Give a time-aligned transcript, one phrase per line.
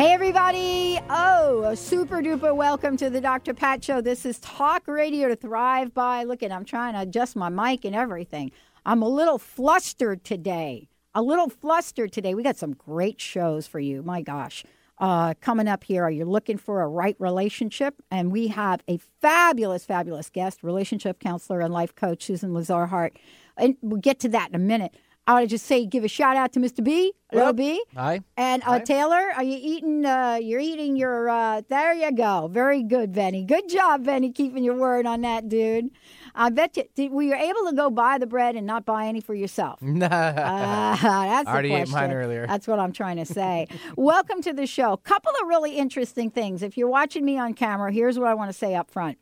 [0.00, 0.98] Hey, everybody.
[1.10, 3.52] Oh, a super duper welcome to the Dr.
[3.52, 4.00] Pat Show.
[4.00, 6.24] This is Talk Radio to Thrive by.
[6.24, 8.50] Look at, I'm trying to adjust my mic and everything.
[8.86, 10.88] I'm a little flustered today.
[11.14, 12.34] A little flustered today.
[12.34, 14.02] We got some great shows for you.
[14.02, 14.64] My gosh.
[14.96, 17.96] Uh, coming up here, are you looking for a right relationship?
[18.10, 23.18] And we have a fabulous, fabulous guest, relationship counselor and life coach, Susan Lazar Hart.
[23.58, 24.94] And we'll get to that in a minute.
[25.26, 26.82] I want to just say, give a shout out to Mr.
[26.82, 27.12] B.
[27.30, 27.52] Hello.
[27.52, 27.80] B.
[27.94, 28.20] Hi.
[28.36, 28.78] And uh, Hi.
[28.80, 30.04] Taylor, are you eating?
[30.04, 31.28] Uh, you're eating your.
[31.28, 32.48] Uh, there you go.
[32.50, 33.44] Very good, Benny.
[33.44, 35.90] Good job, Benny, keeping your word on that, dude.
[36.34, 36.84] I bet you.
[36.96, 39.80] Did, were you able to go buy the bread and not buy any for yourself?
[40.00, 40.08] Nah.
[40.10, 41.92] Ah, that's the Already ate question.
[41.94, 42.46] mine earlier.
[42.46, 43.68] That's what I'm trying to say.
[43.96, 44.96] Welcome to the show.
[44.96, 46.62] Couple of really interesting things.
[46.62, 49.18] If you're watching me on camera, here's what I want to say up front.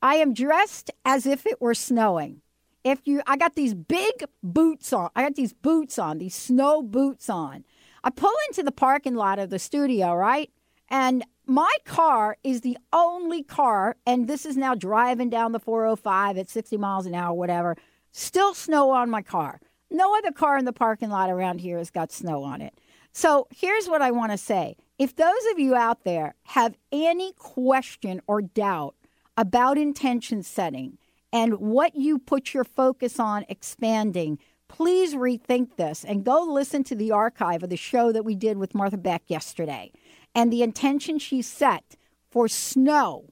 [0.00, 2.40] I am dressed as if it were snowing.
[2.84, 5.10] If you, I got these big boots on.
[5.14, 7.64] I got these boots on, these snow boots on.
[8.04, 10.50] I pull into the parking lot of the studio, right?
[10.88, 16.38] And my car is the only car, and this is now driving down the 405
[16.38, 17.76] at 60 miles an hour, whatever.
[18.10, 19.60] Still snow on my car.
[19.90, 22.74] No other car in the parking lot around here has got snow on it.
[23.12, 24.76] So here's what I want to say.
[24.98, 28.94] If those of you out there have any question or doubt
[29.36, 30.98] about intention setting
[31.32, 34.38] and what you put your focus on expanding,
[34.68, 38.58] please rethink this and go listen to the archive of the show that we did
[38.58, 39.92] with Martha Beck yesterday
[40.34, 41.96] and the intention she set
[42.30, 43.26] for snow.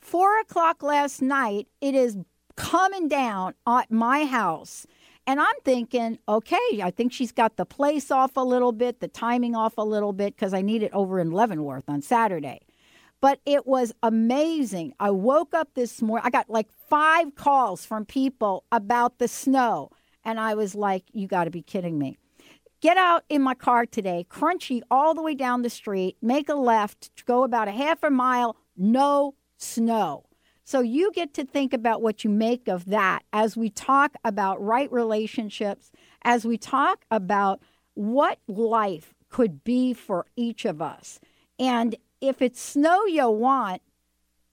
[0.00, 2.18] Four o'clock last night, it is
[2.56, 4.86] coming down at my house.
[5.26, 9.08] And I'm thinking, okay, I think she's got the place off a little bit, the
[9.08, 12.60] timing off a little bit, because I need it over in Leavenworth on Saturday.
[13.22, 14.94] But it was amazing.
[15.00, 19.90] I woke up this morning, I got like five calls from people about the snow.
[20.24, 22.18] And I was like, you got to be kidding me.
[22.80, 26.54] Get out in my car today, crunchy all the way down the street, make a
[26.54, 30.24] left, go about a half a mile, no snow.
[30.64, 34.60] So you get to think about what you make of that as we talk about
[34.60, 37.62] right relationships, as we talk about
[37.94, 41.20] what life could be for each of us.
[41.58, 43.82] And if it's snow you want,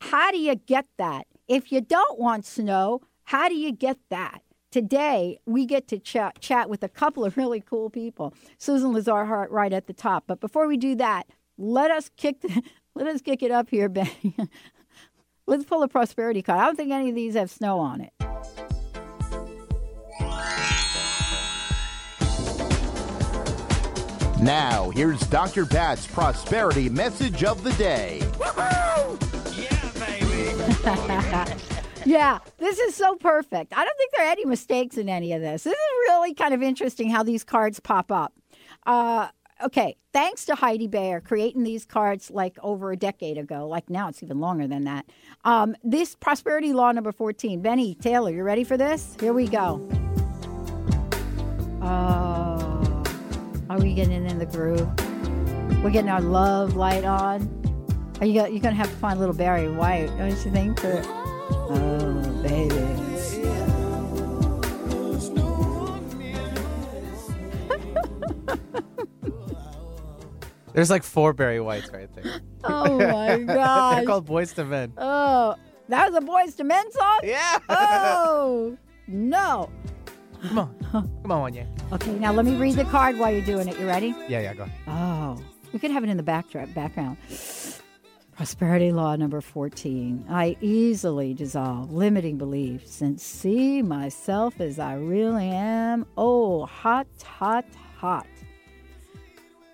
[0.01, 1.27] how do you get that?
[1.47, 4.41] If you don't want snow, how do you get that?
[4.71, 8.33] Today, we get to chat, chat with a couple of really cool people.
[8.57, 10.25] Susan Lazar Hart right at the top.
[10.27, 11.27] But before we do that,
[11.57, 12.63] let us kick the,
[12.95, 14.35] let us kick it up here, Benny.
[15.47, 16.59] Let's pull a prosperity card.
[16.59, 18.68] I don't think any of these have snow on it.
[24.41, 25.65] Now, here's Dr.
[25.65, 28.21] Pat's prosperity message of the day.
[28.39, 31.59] Yeah, baby.
[32.05, 33.73] yeah, this is so perfect.
[33.75, 35.63] I don't think there are any mistakes in any of this.
[35.63, 38.33] This is really kind of interesting how these cards pop up.
[38.85, 39.27] Uh,
[39.61, 43.67] okay, thanks to Heidi Bayer creating these cards like over a decade ago.
[43.67, 45.05] Like now, it's even longer than that.
[45.43, 47.61] Um, this prosperity law number 14.
[47.61, 49.17] Benny Taylor, you ready for this?
[49.19, 49.85] Here we go.
[51.81, 52.68] Oh,
[53.69, 54.89] are we getting in the groove?
[55.83, 57.55] We're getting our love light on.
[58.19, 60.79] Are you, you're going to have to find little Barry White, don't you think?
[60.79, 62.75] For, oh, baby.
[70.73, 72.41] There's like four Barry Whites right there.
[72.61, 73.95] Oh my god!
[73.99, 74.91] They're called Boyz II Men.
[74.97, 75.55] Oh,
[75.87, 77.19] that was a Boyz II Men song?
[77.23, 77.57] Yeah.
[77.69, 78.77] Oh,
[79.07, 79.69] no.
[80.47, 80.75] Come on.
[80.91, 81.65] Come on, yeah.
[81.91, 83.79] Okay, now let me read the card while you're doing it.
[83.79, 84.15] You ready?
[84.27, 84.67] Yeah, yeah, go.
[84.87, 85.41] Oh,
[85.73, 87.17] we could have it in the backdrop, background.
[88.35, 90.25] Prosperity law number 14.
[90.29, 96.05] I easily dissolve limiting beliefs and see myself as I really am.
[96.17, 97.65] Oh, hot, hot,
[97.97, 98.27] hot.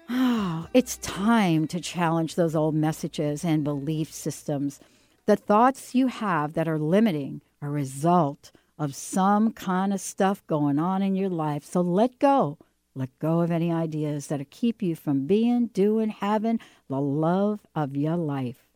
[0.10, 4.80] Oh, it's time to challenge those old messages and belief systems.
[5.28, 10.46] The thoughts you have that are limiting are a result of some kind of stuff
[10.48, 11.64] going on in your life.
[11.64, 12.58] So let go.
[12.94, 17.96] Let go of any ideas that keep you from being, doing, having the love of
[17.96, 18.68] your life.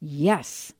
[0.00, 0.74] Yes.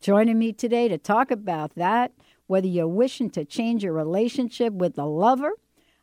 [0.00, 2.12] Joining me today to talk about that,
[2.48, 5.52] whether you're wishing to change your relationship with a lover,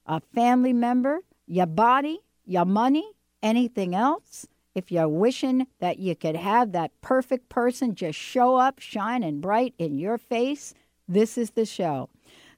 [0.06, 3.12] a family member, your body, your money,
[3.44, 8.80] anything else, if you're wishing that you could have that perfect person just show up
[8.80, 10.74] shining bright in your face,
[11.10, 12.10] this is the show.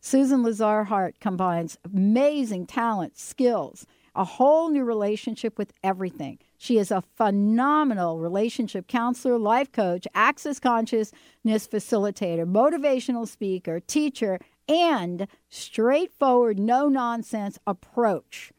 [0.01, 6.37] Susan Lazar Hart combines amazing talent, skills, a whole new relationship with everything.
[6.57, 11.13] She is a phenomenal relationship counselor, life coach, access consciousness
[11.45, 14.37] facilitator, motivational speaker, teacher,
[14.67, 18.51] and straightforward, no nonsense approach.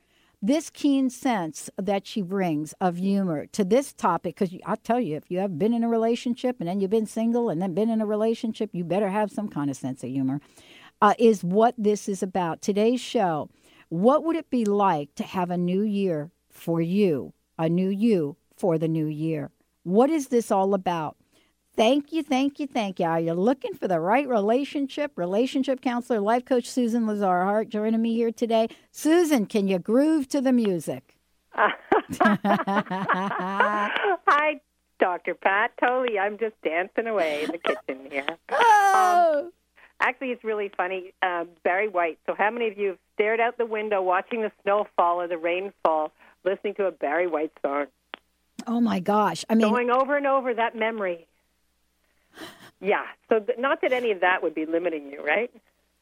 [0.44, 5.15] This keen sense that she brings of humor to this topic, because I'll tell you,
[5.15, 7.89] if you have been in a relationship and then you've been single and then been
[7.89, 10.41] in a relationship, you better have some kind of sense of humor,
[11.00, 12.61] uh, is what this is about.
[12.61, 13.50] Today's show
[13.89, 18.37] what would it be like to have a new year for you, a new you
[18.56, 19.53] for the new year?
[19.85, 21.17] What is this all about?
[21.75, 23.07] Thank you, thank you, thank you.
[23.07, 25.13] Are you looking for the right relationship?
[25.17, 28.69] Relationship counselor, life coach Susan Lazar Hart joining me here today.
[28.91, 31.17] Susan, can you groove to the music?
[34.29, 34.61] Hi,
[34.99, 35.35] Dr.
[35.35, 35.73] Pat.
[35.81, 36.19] Totally.
[36.19, 38.27] I'm just dancing away in the kitchen here.
[38.95, 39.53] Oh, Um,
[40.01, 41.15] actually, it's really funny.
[41.23, 42.19] Uh, Barry White.
[42.27, 45.29] So, how many of you have stared out the window watching the snow fall or
[45.29, 46.13] the rain fall,
[46.45, 47.87] listening to a Barry White song,
[48.67, 49.45] oh my gosh.
[49.49, 51.27] I mean, going over and over that memory?
[52.82, 53.05] Yeah.
[53.29, 55.50] So, th- not that any of that would be limiting you, right?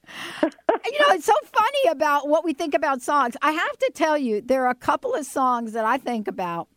[0.43, 3.37] you know, it's so funny about what we think about songs.
[3.43, 6.69] I have to tell you, there are a couple of songs that I think about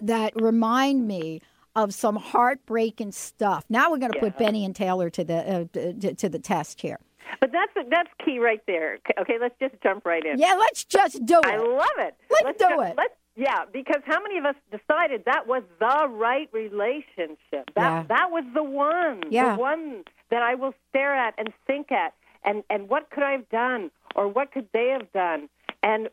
[0.00, 1.40] that remind me
[1.74, 3.64] of some heartbreaking stuff.
[3.68, 6.80] Now we're going to put Benny and Taylor to the uh, to, to the test
[6.80, 6.98] here.
[7.40, 8.98] But that's that's key right there.
[9.20, 10.38] Okay, let's just jump right in.
[10.38, 11.46] Yeah, let's just do it.
[11.46, 12.14] I love it.
[12.30, 12.94] Let's do ju- it.
[12.96, 17.70] Let's yeah, because how many of us decided that was the right relationship?
[17.74, 18.02] That Yeah.
[18.08, 19.22] that was the one.
[19.30, 19.54] Yeah.
[19.56, 22.14] The one that I will stare at and think at
[22.44, 25.48] and and what could I have done or what could they have done?
[25.82, 26.08] And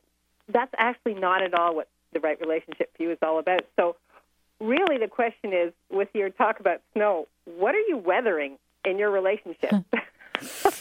[0.48, 3.66] that's actually not at all what the right relationship view is all about.
[3.76, 3.96] So
[4.60, 9.12] really the question is with your talk about snow, what are you weathering in your
[9.12, 9.74] relationship?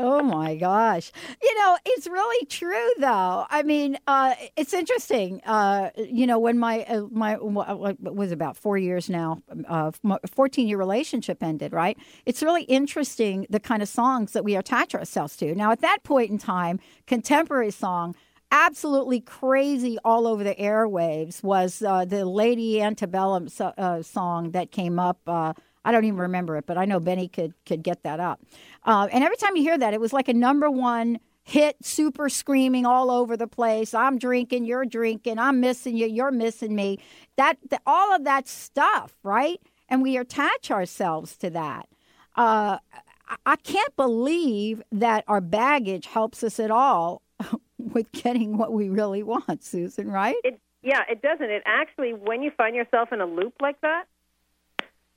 [0.00, 1.10] Oh my gosh.
[1.42, 3.46] You know, it's really true though.
[3.50, 5.40] I mean, uh, it's interesting.
[5.44, 10.78] Uh, you know, when my uh, my what was about 4 years now, uh 14-year
[10.78, 11.98] relationship ended, right?
[12.26, 15.52] It's really interesting the kind of songs that we attach ourselves to.
[15.56, 16.78] Now, at that point in time,
[17.08, 18.14] contemporary song
[18.50, 24.70] absolutely crazy all over the airwaves was uh, the Lady Antebellum so, uh, song that
[24.70, 25.52] came up uh,
[25.84, 28.40] I don't even remember it, but I know Benny could could get that up.
[28.84, 32.28] Uh, and every time you hear that, it was like a number one hit, super
[32.28, 33.94] screaming all over the place.
[33.94, 36.98] I'm drinking, you're drinking, I'm missing you, you're missing me.
[37.36, 39.58] That, that all of that stuff, right?
[39.88, 41.88] And we attach ourselves to that.
[42.36, 47.20] Uh, I- I can't believe that our baggage helps us at all
[47.78, 50.10] with getting what we really want, Susan.
[50.10, 50.36] Right?
[50.44, 51.50] It yeah, it doesn't.
[51.50, 54.04] It actually, when you find yourself in a loop like that,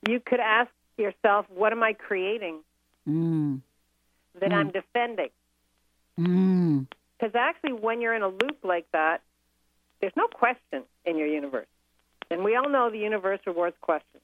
[0.07, 2.59] you could ask yourself, "What am I creating
[3.07, 3.61] Mm,
[4.39, 5.29] that I'm defending?"
[6.19, 6.87] mm.
[7.17, 9.21] Because actually, when you're in a loop like that,
[9.99, 11.67] there's no question in your universe,
[12.29, 14.23] and we all know the universe rewards questions.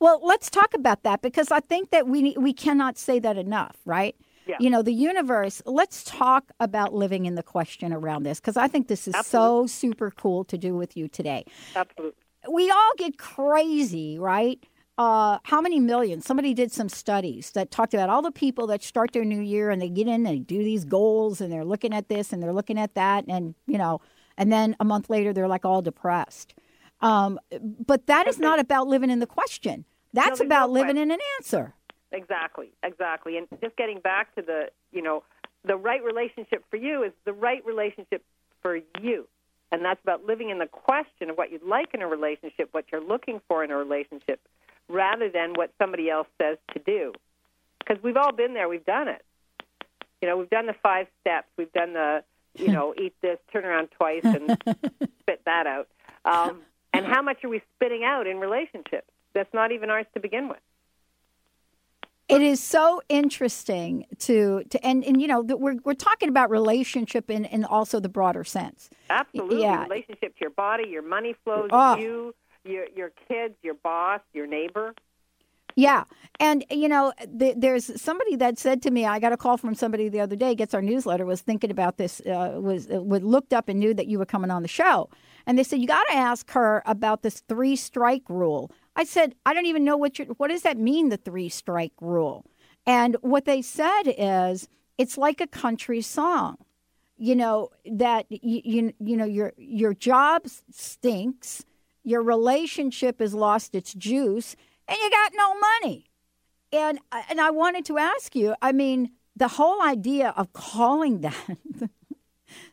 [0.00, 3.76] Well, let's talk about that because I think that we we cannot say that enough,
[3.84, 4.16] right?
[4.46, 4.56] Yeah.
[4.60, 5.60] You know, the universe.
[5.66, 9.66] Let's talk about living in the question around this because I think this is so
[9.66, 11.44] super cool to do with you today.
[11.76, 12.22] Absolutely.
[12.50, 14.62] We all get crazy, right?
[14.96, 16.26] Uh, how many millions?
[16.26, 19.70] Somebody did some studies that talked about all the people that start their new year
[19.70, 22.42] and they get in and they do these goals and they're looking at this and
[22.42, 24.00] they're looking at that and you know,
[24.36, 26.54] and then a month later they're like all depressed.
[27.00, 27.38] Um,
[27.86, 29.84] but that is not about living in the question.
[30.12, 31.74] That's there's about no living in an answer.
[32.10, 33.36] Exactly, exactly.
[33.36, 35.22] And just getting back to the, you know,
[35.64, 38.24] the right relationship for you is the right relationship
[38.62, 39.28] for you.
[39.70, 42.86] And that's about living in the question of what you'd like in a relationship, what
[42.90, 44.40] you're looking for in a relationship,
[44.88, 47.12] rather than what somebody else says to do.
[47.78, 49.24] Because we've all been there, we've done it.
[50.22, 53.64] You know, we've done the five steps, we've done the, you know, eat this, turn
[53.64, 54.56] around twice, and
[55.20, 55.88] spit that out.
[56.24, 59.08] Um, and how much are we spitting out in relationships?
[59.34, 60.58] That's not even ours to begin with.
[62.28, 66.50] It is so interesting to to and and you know that we're we're talking about
[66.50, 68.90] relationship in in also the broader sense.
[69.08, 69.62] Absolutely.
[69.62, 69.84] Yeah.
[69.84, 71.96] Relationship to your body, your money flows, Oh.
[71.96, 74.94] you, your your kids, your boss, your neighbor.
[75.76, 76.04] Yeah,
[76.40, 79.76] and you know, th- there's somebody that said to me, I got a call from
[79.76, 80.56] somebody the other day.
[80.56, 81.24] Gets our newsletter.
[81.24, 82.20] Was thinking about this.
[82.20, 85.08] Uh, was uh, was looked up and knew that you were coming on the show,
[85.46, 88.72] and they said you got to ask her about this three strike rule.
[88.98, 91.92] I said I don't even know what you what does that mean, the three strike
[92.00, 92.44] rule.
[92.84, 96.56] And what they said is it's like a country song.
[97.16, 101.64] You know that you you, you know your your job stinks,
[102.02, 104.56] your relationship has lost its juice,
[104.88, 106.06] and you got no money.
[106.72, 106.98] And
[107.30, 111.56] and I wanted to ask you, I mean, the whole idea of calling that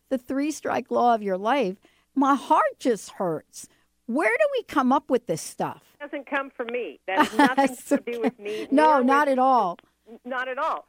[0.10, 1.78] the three strike law of your life,
[2.16, 3.68] my heart just hurts.
[4.08, 5.82] Where do we come up with this stuff?
[6.00, 7.00] doesn't come from me.
[7.08, 8.68] That has nothing to do with me.
[8.70, 9.78] No, nor with- not at all.
[10.24, 10.88] Not at all.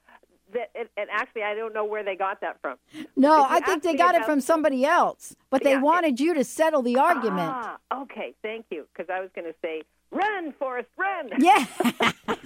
[0.52, 2.76] That, and, and actually, I don't know where they got that from.
[3.16, 6.34] No, I think they got it from somebody else, but they Yeah, it- wanted you
[6.34, 7.50] to settle the argument.
[7.52, 8.86] Ah, okay, thank you.
[8.92, 9.82] Because I was going to say,
[10.12, 11.30] run, Forrest, run.
[11.38, 11.64] Yeah.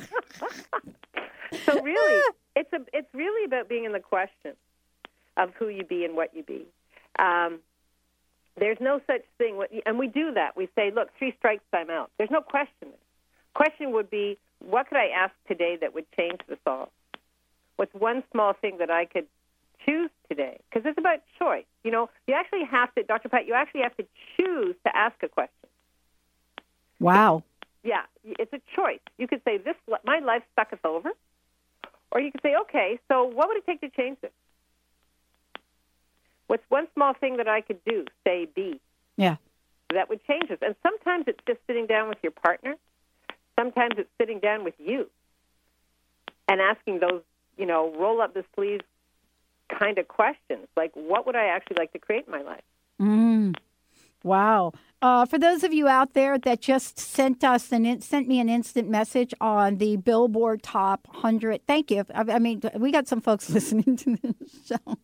[1.64, 2.22] so really,
[2.56, 4.52] it's a it's really about being in the question
[5.36, 6.66] of who you be and what you be.
[7.18, 7.58] Um,
[8.58, 10.56] there's no such thing, and we do that.
[10.56, 12.10] We say, look, three strikes, I'm out.
[12.18, 12.88] There's no question.
[13.54, 16.90] Question would be, what could I ask today that would change this all?
[17.76, 19.26] What's one small thing that I could
[19.86, 20.60] choose today?
[20.68, 21.64] Because it's about choice.
[21.84, 23.28] You know, you actually have to, Dr.
[23.28, 24.04] Pat, you actually have to
[24.36, 25.68] choose to ask a question.
[26.98, 27.42] wow.
[27.82, 29.00] Yeah, it's a choice.
[29.16, 31.12] You could say this my life sucketh over,
[32.12, 34.32] or you could say, okay, so what would it take to change this?
[36.50, 38.06] What's one small thing that I could do?
[38.26, 38.80] Say be
[39.16, 39.36] Yeah.
[39.94, 40.58] that would change this.
[40.60, 42.74] And sometimes it's just sitting down with your partner.
[43.56, 45.08] Sometimes it's sitting down with you
[46.48, 47.22] and asking those,
[47.56, 48.82] you know, roll up the sleeves
[49.68, 52.64] kind of questions, like what would I actually like to create in my life?
[53.00, 53.54] Mm.
[54.24, 54.72] Wow.
[55.00, 58.40] Uh, for those of you out there that just sent us and in, sent me
[58.40, 62.04] an instant message on the Billboard Top 100, thank you.
[62.12, 64.96] I, I mean, we got some folks listening to this show.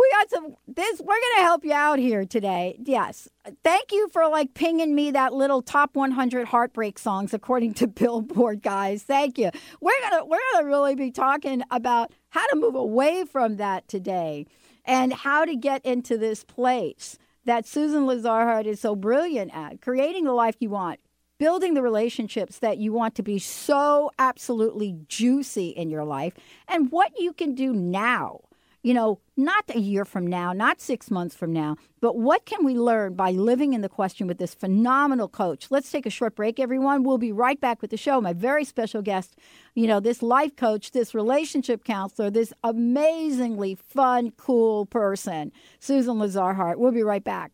[0.00, 0.56] We got some.
[0.66, 2.78] This we're going to help you out here today.
[2.82, 3.28] Yes,
[3.62, 8.62] thank you for like pinging me that little top 100 heartbreak songs according to Billboard,
[8.62, 9.02] guys.
[9.02, 9.50] Thank you.
[9.82, 14.46] We're gonna we're gonna really be talking about how to move away from that today,
[14.86, 19.82] and how to get into this place that Susan Lazar Hart is so brilliant at
[19.82, 21.00] creating the life you want,
[21.36, 26.32] building the relationships that you want to be so absolutely juicy in your life,
[26.68, 28.40] and what you can do now.
[28.82, 32.64] You know, not a year from now, not six months from now, but what can
[32.64, 35.66] we learn by living in the question with this phenomenal coach?
[35.70, 37.02] Let's take a short break, everyone.
[37.02, 38.22] We'll be right back with the show.
[38.22, 39.36] My very special guest,
[39.74, 46.54] you know, this life coach, this relationship counselor, this amazingly fun, cool person, Susan Lazar
[46.54, 46.78] Hart.
[46.78, 47.52] We'll be right back.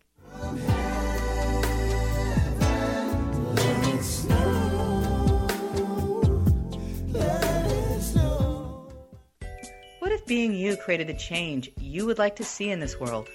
[10.26, 13.28] Being you created the change you would like to see in this world?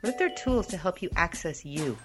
[0.00, 1.96] What if there are tools to help you access you?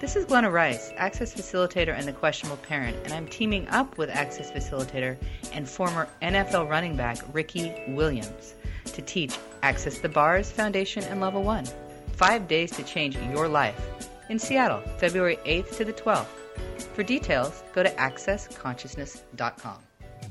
[0.00, 4.10] This is Glenna Rice, Access Facilitator and the Questionable Parent, and I'm teaming up with
[4.10, 5.16] Access Facilitator
[5.52, 8.54] and former NFL running back Ricky Williams
[8.86, 11.66] to teach Access the Bars Foundation and Level 1.
[12.12, 13.88] Five days to change your life.
[14.28, 16.26] In Seattle, February 8th to the 12th.
[16.94, 19.78] For details, go to accessconsciousness.com.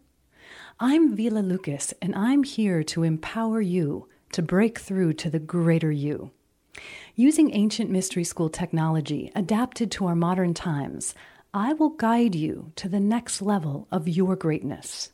[0.80, 5.92] I'm Vila Lucas, and I'm here to empower you to break through to the greater
[5.92, 6.32] you.
[7.16, 11.16] Using ancient mystery school technology adapted to our modern times,
[11.54, 15.12] I will guide you to the next level of your greatness.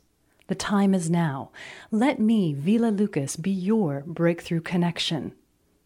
[0.48, 1.50] The time is now.
[1.90, 5.32] Let me, Vila Lucas, be your breakthrough connection.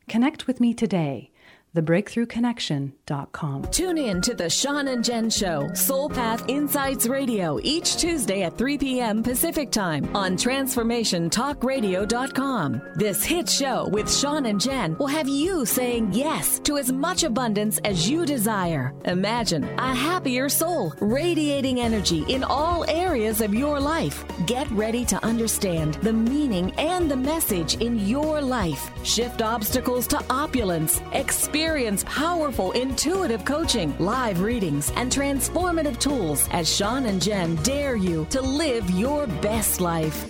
[0.09, 1.31] Connect with me today
[1.77, 3.63] thebreakthroughconnection.com.
[3.71, 8.57] Tune in to the Sean and Jen Show, Soul Path Insights Radio, each Tuesday at
[8.57, 9.23] 3 p.m.
[9.23, 12.83] Pacific Time on TransformationTalkRadio.com.
[12.97, 17.23] This hit show with Sean and Jen will have you saying yes to as much
[17.23, 18.95] abundance as you desire.
[19.05, 24.25] Imagine a happier soul, radiating energy in all areas of your life.
[24.47, 28.91] Get ready to understand the meaning and the message in your life.
[29.05, 31.01] Shift obstacles to opulence.
[31.13, 37.97] Experience Experience powerful, intuitive coaching, live readings, and transformative tools as Sean and Jen dare
[37.97, 40.25] you to live your best life.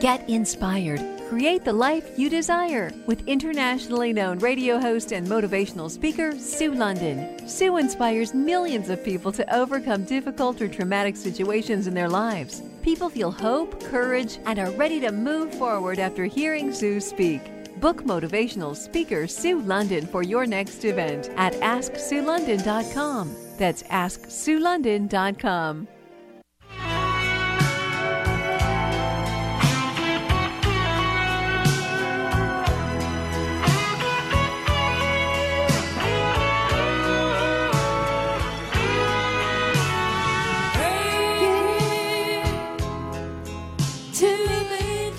[0.00, 1.02] Get inspired.
[1.28, 7.46] Create the life you desire with internationally known radio host and motivational speaker Sue London.
[7.46, 12.62] Sue inspires millions of people to overcome difficult or traumatic situations in their lives.
[12.80, 17.53] People feel hope, courage, and are ready to move forward after hearing Sue speak.
[17.84, 23.36] Book motivational speaker Sue London for your next event at AskSueLondon.com.
[23.58, 25.88] That's AskSueLondon.com.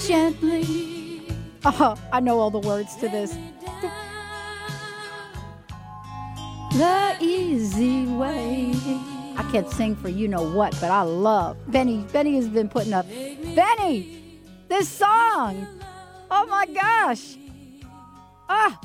[0.07, 1.04] gently.
[1.67, 3.35] Oh, I know all the words to this.
[6.73, 8.73] The easy way.
[9.37, 12.05] I can't sing for you know what, but I love Benny.
[12.11, 13.07] Benny has been putting up.
[13.07, 15.67] Benny, this song.
[16.29, 17.37] Oh my gosh.
[18.47, 18.79] Ah,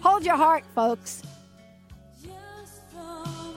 [0.00, 1.22] hold your heart, folks.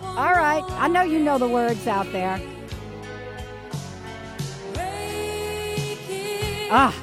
[0.02, 2.40] All right, I know you know the words out there.
[6.72, 6.94] Ah,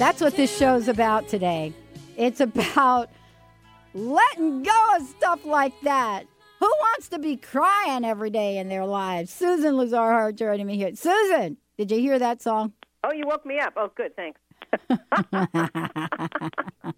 [0.00, 1.74] that's what this show's about today.
[2.16, 3.10] It's about
[3.92, 6.24] letting go of stuff like that.
[6.58, 9.30] Who wants to be crying every day in their lives?
[9.30, 10.94] Susan Lazar joining me here.
[10.94, 12.72] Susan, did you hear that song?
[13.04, 13.74] Oh, you woke me up.
[13.76, 14.16] Oh, good.
[14.16, 14.40] Thanks.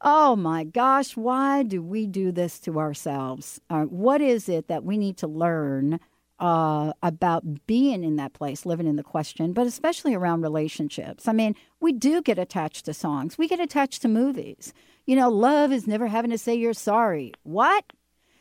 [0.00, 3.60] oh my gosh, why do we do this to ourselves?
[3.70, 6.00] Uh, what is it that we need to learn
[6.38, 11.26] uh, about being in that place, living in the question, but especially around relationships?
[11.26, 14.72] I mean, we do get attached to songs, we get attached to movies.
[15.06, 17.32] You know, love is never having to say you're sorry.
[17.42, 17.84] What?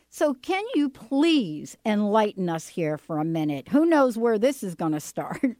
[0.10, 3.69] So, can you please enlighten us here for a minute?
[3.69, 5.41] Who knows where this is going to start?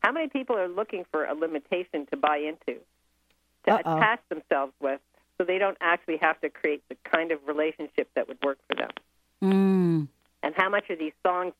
[0.00, 2.80] How many people are looking for a limitation to buy into,
[3.66, 3.96] to Uh-oh.
[3.96, 5.00] attach themselves with,
[5.36, 8.76] so they don't actually have to create the kind of relationship that would work for
[8.76, 8.90] them?
[9.42, 10.08] Mm.
[10.46, 11.54] And how much are these songs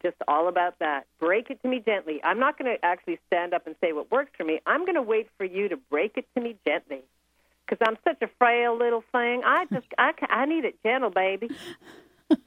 [0.00, 1.08] just all about that?
[1.18, 2.20] Break it to me gently.
[2.22, 4.60] I'm not going to actually stand up and say what works for me.
[4.64, 7.00] I'm going to wait for you to break it to me gently.
[7.66, 9.42] Because I'm such a frail little thing.
[9.44, 11.50] I just, I, I need it gentle, baby.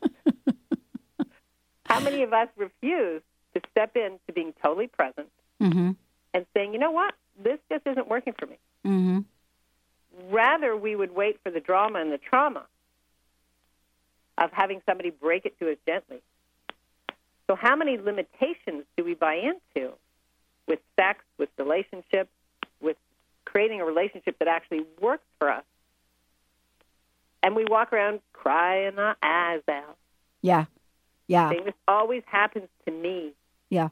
[1.85, 3.21] How many of us refuse
[3.53, 5.27] to step into being totally present
[5.61, 5.91] Mm-hmm.
[6.33, 8.57] and saying, you know what, this just isn't working for me?
[8.85, 9.19] Mm-hmm.
[10.33, 12.63] Rather, we would wait for the drama and the trauma
[14.41, 16.21] of having somebody break it to us gently.
[17.47, 19.93] So, how many limitations do we buy into
[20.67, 22.29] with sex, with relationships,
[22.81, 22.97] with
[23.45, 25.63] creating a relationship that actually works for us?
[27.43, 29.97] And we walk around crying our eyes out.
[30.41, 30.65] Yeah.
[31.27, 31.49] Yeah.
[31.49, 33.33] Saying, this always happens to me.
[33.69, 33.89] Yeah.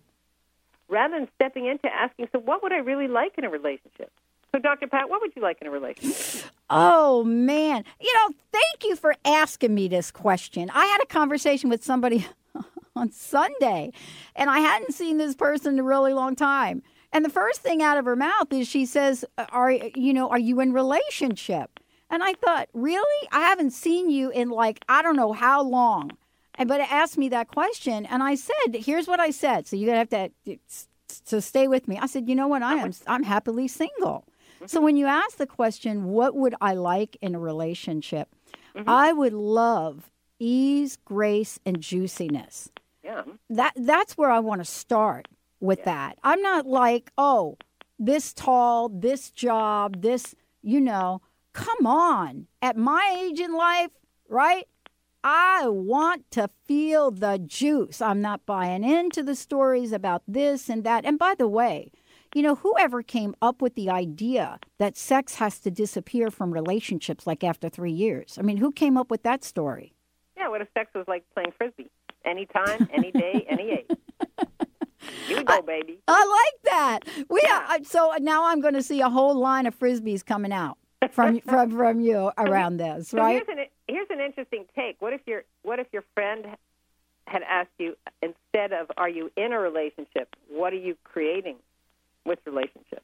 [0.88, 4.12] Rather than stepping into asking, so what would I really like in a relationship?
[4.52, 4.88] So, Dr.
[4.88, 6.50] Pat, what would you like in a relationship?
[6.70, 7.84] Oh man.
[8.00, 10.70] You know, thank you for asking me this question.
[10.74, 12.28] I had a conversation with somebody
[12.96, 13.92] on Sunday
[14.36, 16.84] and I hadn't seen this person in a really long time.
[17.12, 20.30] And the first thing out of her mouth is she says, uh, "Are you know,
[20.30, 21.80] are you in relationship?"
[22.12, 23.28] And I thought, "Really?
[23.32, 26.12] I haven't seen you in like I don't know how long."
[26.54, 29.76] And but it asked me that question and I said, "Here's what I said." So
[29.76, 30.56] you're going to have to uh,
[31.26, 31.98] to stay with me.
[31.98, 32.62] I said, "You know what?
[32.62, 34.26] I am I'm happily single."
[34.66, 38.30] So when you ask the question, what would I like in a relationship?
[38.76, 38.90] Mm-hmm.
[38.90, 42.70] I would love ease, grace, and juiciness.
[43.04, 43.24] Yeah.
[43.50, 45.28] That that's where I want to start
[45.60, 46.18] with that.
[46.24, 47.58] I'm not like, oh,
[47.98, 51.22] this tall, this job, this, you know,
[51.54, 52.48] come on.
[52.62, 53.92] At my age in life,
[54.28, 54.68] right?
[55.24, 58.02] I want to feel the juice.
[58.02, 61.04] I'm not buying into the stories about this and that.
[61.04, 61.92] And by the way,
[62.34, 67.26] you know, whoever came up with the idea that sex has to disappear from relationships
[67.26, 68.38] like after three years?
[68.38, 69.94] I mean, who came up with that story?
[70.38, 71.90] Yeah, what if sex was like playing frisbee?
[72.26, 73.88] Anytime, any day, any age.
[75.30, 76.00] You go, baby.
[76.08, 77.00] I like that.
[77.30, 80.78] We are, so now I'm going to see a whole line of frisbees coming out
[81.12, 83.42] from from from you around this, So right?
[83.48, 85.02] here's an here's an interesting take.
[85.02, 86.46] What if your what if your friend
[87.28, 91.56] had asked you instead of are you in a relationship, what are you creating
[92.26, 93.04] with relationship?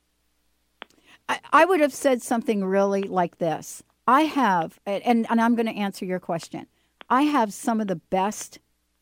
[1.28, 3.84] I, I would have said something really like this.
[4.08, 6.68] I have, and, and I'm going to answer your question.
[7.10, 8.60] I have some of the best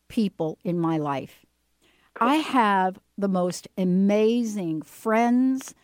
[0.08, 1.44] people in my life.
[2.20, 5.74] I have the most amazing friends.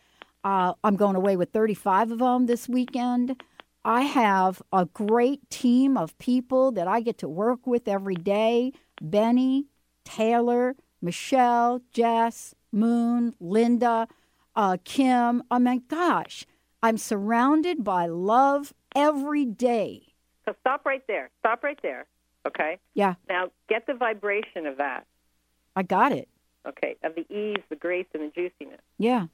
[0.45, 3.43] Uh, I'm going away with 35 of them this weekend.
[3.85, 8.73] I have a great team of people that I get to work with every day
[9.01, 9.67] Benny,
[10.05, 14.07] Taylor, Michelle, Jess, Moon, Linda,
[14.61, 15.43] uh, Kim.
[15.51, 16.45] I mean, gosh,
[16.83, 20.03] I'm surrounded by love every day.
[20.45, 21.31] So stop right there.
[21.39, 22.05] Stop right there.
[22.47, 22.79] Okay.
[22.95, 25.07] Yeah, Now get the vibration of that.
[25.77, 26.29] I got it.
[26.67, 28.81] Okay, of the ease, the grace, and the juiciness.
[28.99, 29.27] Yeah.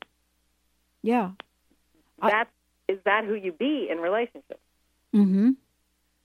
[1.03, 1.31] Yeah.
[2.23, 2.51] That's
[2.89, 4.61] is that who you be in relationships?
[5.13, 5.51] Mm-hmm.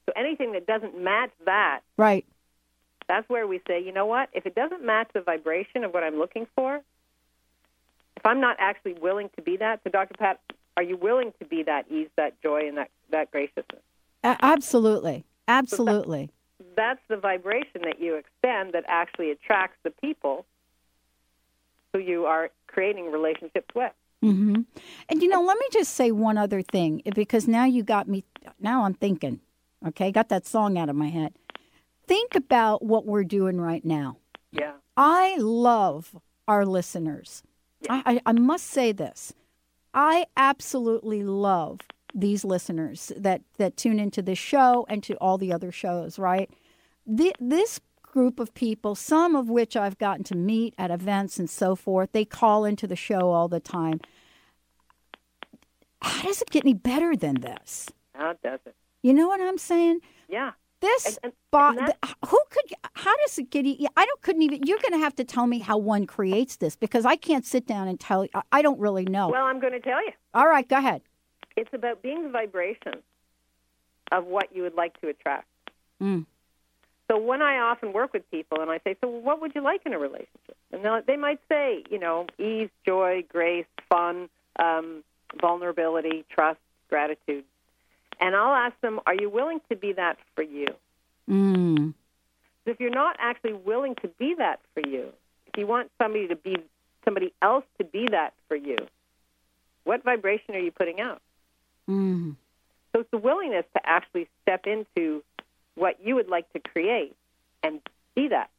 [0.05, 2.25] So anything that doesn't match that, Right.
[3.07, 4.29] that's where we say, you know what?
[4.33, 6.81] If it doesn't match the vibration of what I'm looking for,
[8.21, 10.13] if I'm not actually willing to be that, so Dr.
[10.17, 10.39] Pat,
[10.77, 13.81] are you willing to be that ease, that joy, and that that graciousness?
[14.23, 15.25] A- absolutely.
[15.47, 16.29] Absolutely.
[16.77, 20.45] That's the vibration that you extend that actually attracts the people
[21.91, 23.91] who you are creating relationships with.
[24.21, 24.61] hmm
[25.09, 28.23] And you know, let me just say one other thing because now you got me.
[28.59, 29.41] Now I'm thinking.
[29.87, 31.33] Okay, got that song out of my head.
[32.07, 34.17] Think about what we're doing right now.
[34.51, 34.73] Yeah.
[34.95, 36.15] I love
[36.47, 37.41] our listeners.
[37.89, 39.33] I, I, I must say this.
[39.93, 41.81] I absolutely love
[42.13, 46.49] these listeners that, that tune into this show and to all the other shows, right?
[47.05, 51.49] The, this group of people, some of which I've gotten to meet at events and
[51.49, 53.99] so forth, they call into the show all the time.
[56.01, 57.87] How does it get any better than this?
[58.15, 58.75] How does it?
[59.03, 59.99] You know what I'm saying?
[60.27, 60.51] Yeah.
[60.79, 61.31] This, And- and-
[61.79, 61.95] and
[62.27, 62.73] who could?
[63.01, 63.65] How does it get?
[63.97, 64.21] I don't.
[64.21, 64.61] Couldn't even.
[64.63, 67.65] You're going to have to tell me how one creates this because I can't sit
[67.65, 68.27] down and tell.
[68.35, 69.29] I- I don't really know.
[69.29, 70.11] Well, I'm going to tell you.
[70.35, 71.01] All right, go ahead.
[71.57, 72.93] It's about being the vibration
[74.11, 75.47] of what you would like to attract.
[75.99, 76.27] Mm.
[77.09, 79.81] So when I often work with people and I say, "So what would you like
[79.85, 85.03] in a relationship?" and they might say, you know, ease, joy, grace, fun, um,
[85.41, 87.45] vulnerability, trust, gratitude,
[88.19, 90.67] and I'll ask them, "Are you willing to be that for you?"
[91.27, 91.93] Mm.
[92.65, 95.09] If you're not actually willing to be that for you,
[95.47, 96.57] if you want somebody to be
[97.03, 98.77] somebody else to be that for you,
[99.83, 101.21] what vibration are you putting out?
[101.89, 102.35] Mm.
[102.93, 105.23] So it's the willingness to actually step into
[105.75, 107.15] what you would like to create
[107.63, 107.79] and
[108.15, 108.49] be that.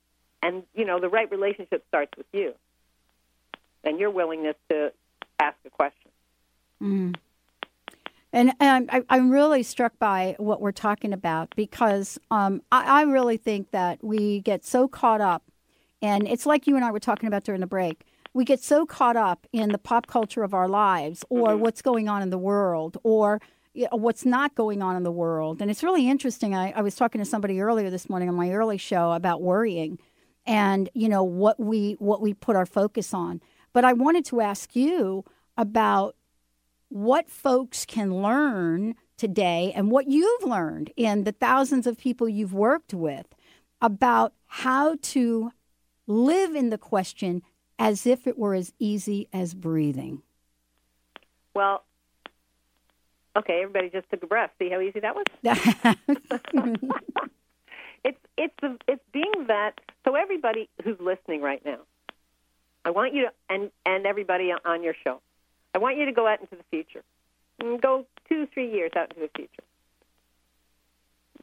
[0.43, 2.55] And, you know, the right relationship starts with you
[3.85, 4.93] and your willingness to
[5.39, 6.11] ask a question.
[6.83, 7.15] Mm.
[8.33, 13.03] And, and I, I'm really struck by what we're talking about because um, I, I
[13.03, 15.43] really think that we get so caught up,
[16.01, 18.05] and it's like you and I were talking about during the break.
[18.35, 22.09] We get so caught up in the pop culture of our lives, or what's going
[22.09, 23.41] on in the world, or
[23.75, 25.61] you know, what's not going on in the world.
[25.61, 26.55] And it's really interesting.
[26.55, 29.99] I, I was talking to somebody earlier this morning on my early show about worrying,
[30.47, 33.43] and you know what we what we put our focus on.
[33.75, 35.25] But I wanted to ask you
[35.59, 36.17] about
[36.93, 42.53] what folks can learn today and what you've learned in the thousands of people you've
[42.53, 43.27] worked with
[43.81, 45.53] about how to
[46.07, 47.43] live in the question
[47.79, 50.23] as if it were as easy as breathing.
[51.55, 51.83] Well,
[53.37, 54.51] okay, everybody just took a breath.
[54.59, 55.25] See how easy that was?
[58.05, 59.81] it's it's the, it's being that.
[60.05, 61.79] So everybody who's listening right now,
[62.85, 65.21] I want you to and and everybody on your show,
[65.75, 67.03] I want you to go out into the future,
[67.81, 69.63] go two three years out into the future.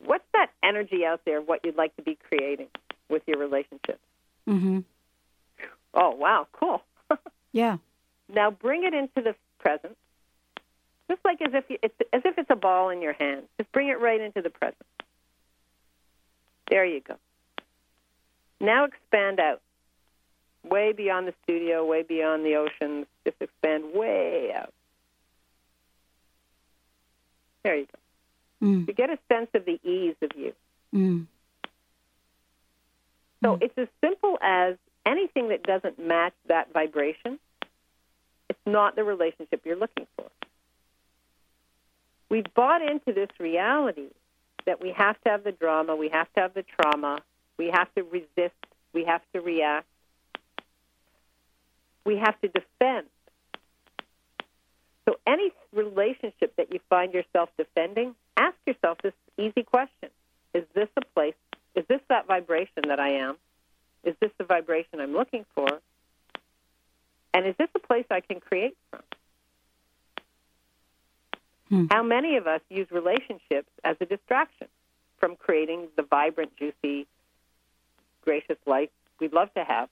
[0.05, 1.39] What's that energy out there?
[1.39, 2.67] Of what you'd like to be creating
[3.09, 3.99] with your relationship?
[4.47, 4.79] mm-hmm.
[5.93, 6.81] Oh wow, cool.
[7.51, 7.77] Yeah.
[8.33, 9.97] Now bring it into the present,
[11.09, 13.43] just like as if you, it's as if it's a ball in your hand.
[13.57, 14.85] Just bring it right into the present.
[16.69, 17.15] There you go.
[18.61, 19.61] Now expand out,
[20.63, 23.05] way beyond the studio, way beyond the oceans.
[23.25, 24.73] Just expand way out.
[27.63, 28.67] There you go.
[28.67, 28.87] Mm.
[28.87, 30.53] You get a sense of the ease of you.
[30.93, 31.27] Mm.
[33.43, 37.39] So it's as simple as anything that doesn't match that vibration,
[38.49, 40.25] it's not the relationship you're looking for.
[42.29, 44.07] We've bought into this reality
[44.65, 47.19] that we have to have the drama, we have to have the trauma,
[47.57, 48.55] we have to resist,
[48.93, 49.87] we have to react,
[52.05, 53.07] we have to defend.
[55.07, 60.09] So, any relationship that you find yourself defending, ask yourself this easy question
[60.53, 61.35] Is this a place?
[61.75, 63.37] Is this that vibration that I am?
[64.03, 65.67] Is this the vibration I'm looking for?
[67.33, 69.01] And is this a place I can create from?
[71.69, 71.85] Hmm.
[71.91, 74.67] How many of us use relationships as a distraction
[75.19, 77.05] from creating the vibrant, juicy,
[78.23, 79.89] gracious life we'd love to have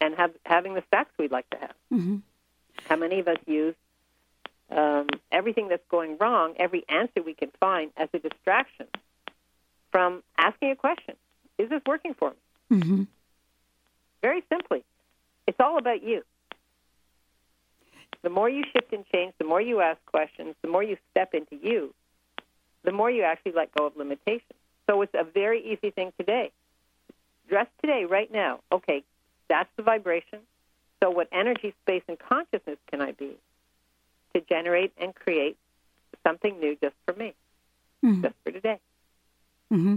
[0.00, 1.74] and have having the sex we'd like to have?
[1.92, 2.16] Mm-hmm.
[2.88, 3.74] How many of us use
[4.70, 8.86] um, everything that's going wrong, every answer we can find, as a distraction
[9.92, 11.14] from asking a question
[11.58, 12.78] Is this working for me?
[12.78, 13.02] Mm-hmm.
[14.22, 14.84] Very simply,
[15.46, 16.22] it's all about you.
[18.22, 21.32] The more you shift and change, the more you ask questions, the more you step
[21.32, 21.94] into you,
[22.82, 24.42] the more you actually let go of limitations.
[24.88, 26.50] So it's a very easy thing today.
[27.48, 28.60] Dress today, right now.
[28.72, 29.04] Okay,
[29.48, 30.40] that's the vibration.
[31.02, 33.36] So, what energy, space, and consciousness can I be
[34.34, 35.56] to generate and create
[36.26, 37.34] something new just for me,
[38.04, 38.22] Mhm.
[38.22, 38.78] just for today?
[39.72, 39.96] Mm-hmm.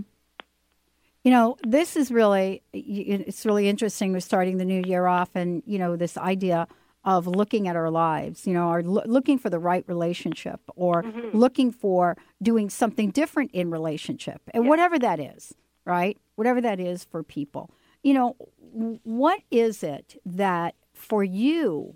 [1.24, 4.14] You know, this is really it's really interesting.
[4.14, 6.68] We're starting the new year off, and you know, this idea
[7.06, 8.48] of looking at our lives.
[8.48, 13.52] You know, are loo- looking for the right relationship, or looking for doing something different
[13.52, 15.54] in relationship, and whatever that is,
[15.86, 16.18] right?
[16.36, 17.70] Whatever that is for people.
[18.04, 18.36] You know,
[19.04, 21.96] what is it that for you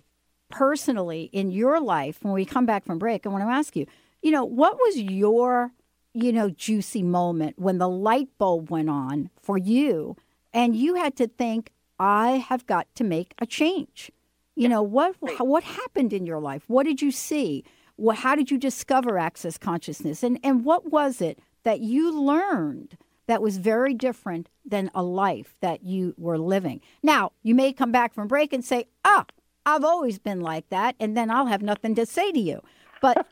[0.50, 3.26] personally in your life when we come back from break?
[3.26, 3.86] I want to ask you.
[4.22, 5.74] You know, what was your
[6.14, 10.16] you know, juicy moment when the light bulb went on for you
[10.54, 14.12] and you had to think, I have got to make a change.
[14.56, 16.64] You know, what what happened in your life?
[16.68, 17.64] What did you see?
[17.96, 20.22] What, how did you discover access consciousness?
[20.24, 25.56] And, and what was it that you learned that was very different than a life
[25.62, 26.82] that you were living?
[27.02, 29.26] Now, you may come back from break and say, ah,
[29.66, 30.96] I've always been like that.
[31.00, 32.62] And then I'll have nothing to say to you.
[33.04, 33.28] But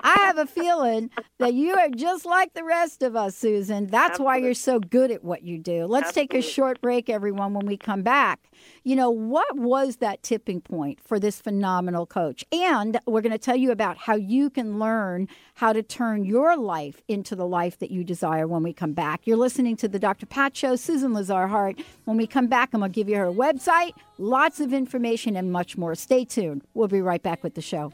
[0.00, 3.86] I have a feeling that you are just like the rest of us, Susan.
[3.86, 5.84] That's why you're so good at what you do.
[5.84, 8.40] Let's take a short break, everyone, when we come back.
[8.82, 12.46] You know, what was that tipping point for this phenomenal coach?
[12.50, 16.56] And we're going to tell you about how you can learn how to turn your
[16.56, 19.26] life into the life that you desire when we come back.
[19.26, 20.24] You're listening to the Dr.
[20.24, 21.78] Pat Show, Susan Lazar Hart.
[22.06, 25.52] When we come back, I'm going to give you her website, lots of information, and
[25.52, 25.94] much more.
[25.94, 26.62] Stay tuned.
[26.72, 27.92] We'll be right back with the show.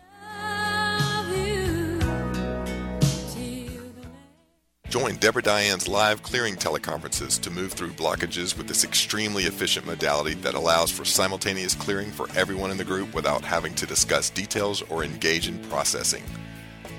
[4.90, 10.35] Join Deborah Diane's live clearing teleconferences to move through blockages with this extremely efficient modality
[10.35, 14.83] that allows for simultaneous clearing for everyone in the group without having to discuss details
[14.90, 16.24] or engage in processing.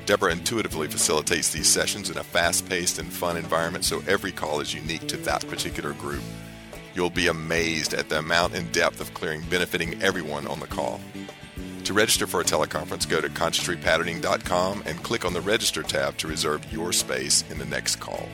[0.05, 4.61] Deborah intuitively facilitates these sessions in a fast paced and fun environment so every call
[4.61, 6.23] is unique to that particular group.
[6.95, 11.01] You'll be amazed at the amount and depth of clearing benefiting everyone on the call.
[11.85, 16.27] To register for a teleconference, go to consciousrepatterning.com and click on the Register tab to
[16.27, 18.29] reserve your space in the next call.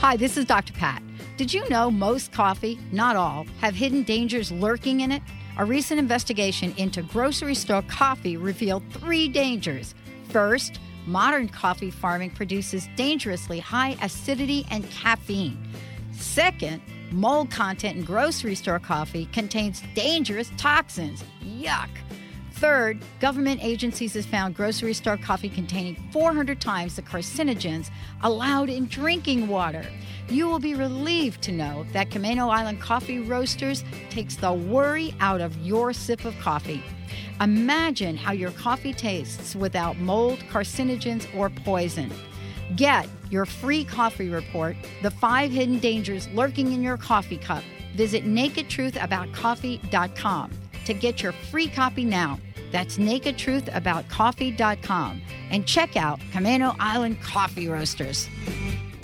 [0.00, 0.72] Hi, this is Dr.
[0.72, 1.02] Pat.
[1.36, 5.22] Did you know most coffee, not all, have hidden dangers lurking in it?
[5.58, 9.94] A recent investigation into grocery store coffee revealed three dangers.
[10.30, 15.58] First, modern coffee farming produces dangerously high acidity and caffeine.
[16.12, 21.24] Second, mold content in grocery store coffee contains dangerous toxins.
[21.42, 21.90] Yuck.
[22.52, 27.90] Third, government agencies have found grocery store coffee containing 400 times the carcinogens
[28.22, 29.84] allowed in drinking water.
[30.28, 35.40] You will be relieved to know that Camano Island Coffee Roasters takes the worry out
[35.40, 36.82] of your sip of coffee.
[37.40, 42.10] Imagine how your coffee tastes without mold, carcinogens, or poison.
[42.76, 47.62] Get your free coffee report, The Five Hidden Dangers Lurking in Your Coffee Cup.
[47.94, 50.50] Visit nakedtruthaboutcoffee.com
[50.86, 52.38] to get your free copy now.
[52.70, 58.28] That's nakedtruthaboutcoffee.com and check out Camano Island Coffee Roasters.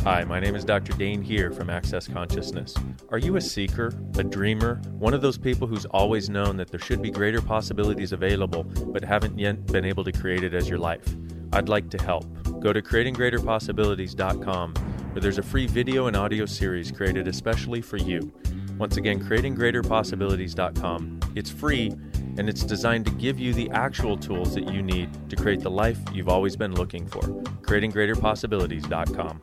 [0.02, 0.94] Hi, my name is Dr.
[0.94, 2.74] Dain Heer from Access Consciousness.
[3.10, 6.80] Are you a seeker, a dreamer, one of those people who's always known that there
[6.80, 10.78] should be greater possibilities available but haven't yet been able to create it as your
[10.78, 11.04] life?
[11.52, 12.24] I'd like to help.
[12.60, 18.32] Go to creatinggreaterpossibilities.com where there's a free video and audio series created especially for you.
[18.78, 21.20] Once again, creatinggreaterpossibilities.com.
[21.34, 21.92] It's free
[22.38, 25.70] and it's designed to give you the actual tools that you need to create the
[25.70, 27.20] life you've always been looking for.
[27.20, 29.42] creatinggreaterpossibilities.com.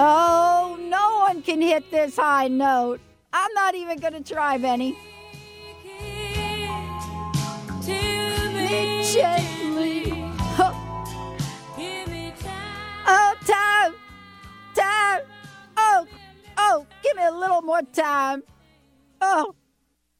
[0.00, 3.00] Oh, no one can hit this high note.
[3.32, 4.96] I'm not even going to try, Benny.
[8.54, 9.57] Me
[13.10, 13.94] Oh, time.
[14.74, 15.22] Time.
[15.78, 16.06] Oh,
[16.58, 18.42] oh, give me a little more time.
[19.22, 19.54] Oh,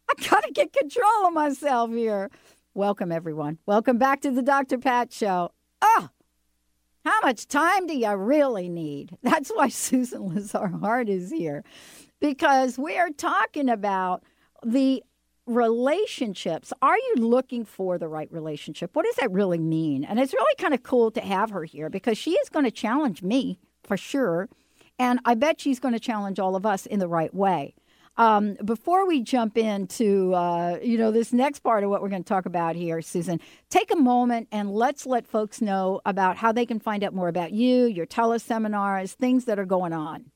[0.09, 2.31] I got to get control of myself here.
[2.72, 3.59] Welcome, everyone.
[3.66, 4.79] Welcome back to the Dr.
[4.79, 5.53] Pat Show.
[5.83, 6.09] Oh,
[7.05, 9.18] how much time do you really need?
[9.22, 11.64] That's why Susan Lazar Hart is here,
[12.20, 14.22] because we are talking about
[14.64, 15.03] the
[15.49, 16.73] relationships.
[16.83, 18.95] Are you looking for the right relationship?
[18.95, 20.05] What does that really mean?
[20.05, 22.71] And it's really kind of cool to have her here because she is going to
[22.71, 24.49] challenge me for sure.
[24.99, 27.75] And I bet she's going to challenge all of us in the right way.
[28.19, 32.25] Um, before we jump into uh, you know this next part of what we're going
[32.25, 36.51] to talk about here, Susan, take a moment and let's let folks know about how
[36.51, 40.33] they can find out more about you, your teleseminars, things that are going on.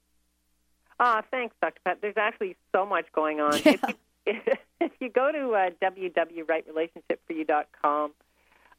[1.00, 1.80] Ah, thanks, Dr.
[1.84, 1.98] Pat.
[2.00, 3.54] There's actually so much going on.
[3.66, 3.94] If, you,
[4.26, 8.12] if you go to uh, www.rightrelationshipforyou.com,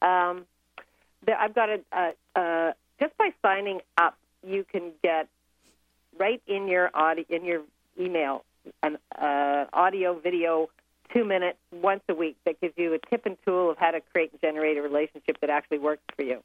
[0.01, 0.45] um,
[1.25, 5.29] there, I've got a, uh, uh, just by signing up, you can get
[6.17, 7.61] right in your audio, in your
[7.99, 8.43] email
[8.81, 10.69] an uh, audio, video,
[11.13, 14.01] two minutes once a week that gives you a tip and tool of how to
[14.01, 16.41] create and generate a relationship that actually works for you.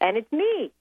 [0.00, 0.72] And it's me.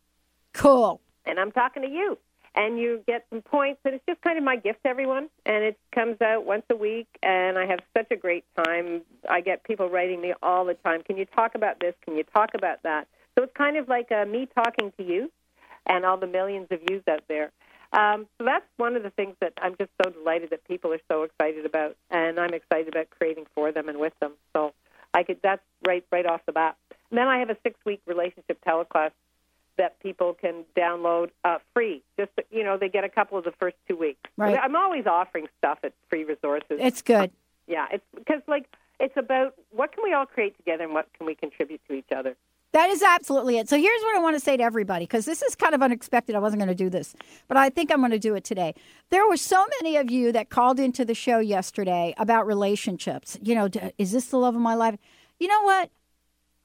[0.54, 1.00] Cool.
[1.26, 2.18] And I'm talking to you.
[2.56, 5.28] And you get some points, and it's just kind of my gift to everyone.
[5.46, 9.02] And it comes out once a week, and I have such a great time.
[9.28, 11.02] I get people writing me all the time.
[11.02, 11.96] Can you talk about this?
[12.06, 13.08] Can you talk about that?
[13.36, 15.32] So it's kind of like uh, me talking to you
[15.88, 17.52] and all the millions of views out there.
[17.92, 21.02] Um, so that's one of the things that I'm just so delighted that people are
[21.12, 24.34] so excited about, and I'm excited about creating for them and with them.
[24.56, 24.74] So
[25.14, 26.76] I could that's right right off the bat.
[27.12, 29.12] And then I have a six week relationship teleclass
[29.78, 32.04] that people can download uh, free.
[32.18, 34.20] Just you know, they get a couple of the first two weeks.
[34.38, 34.58] Right.
[34.62, 36.78] I'm always offering stuff at free resources.
[36.80, 37.32] It's good.
[37.68, 38.66] Yeah, it's because like
[39.00, 42.12] it's about what can we all create together and what can we contribute to each
[42.16, 42.36] other.
[42.74, 43.70] That is absolutely it.
[43.70, 46.36] So here's what I want to say to everybody because this is kind of unexpected.
[46.36, 47.16] I wasn't going to do this,
[47.48, 48.74] but I think I'm going to do it today.
[49.12, 53.38] There were so many of you that called into the show yesterday about relationships.
[53.44, 54.98] You know, is this the love of my life?
[55.40, 55.92] You know what?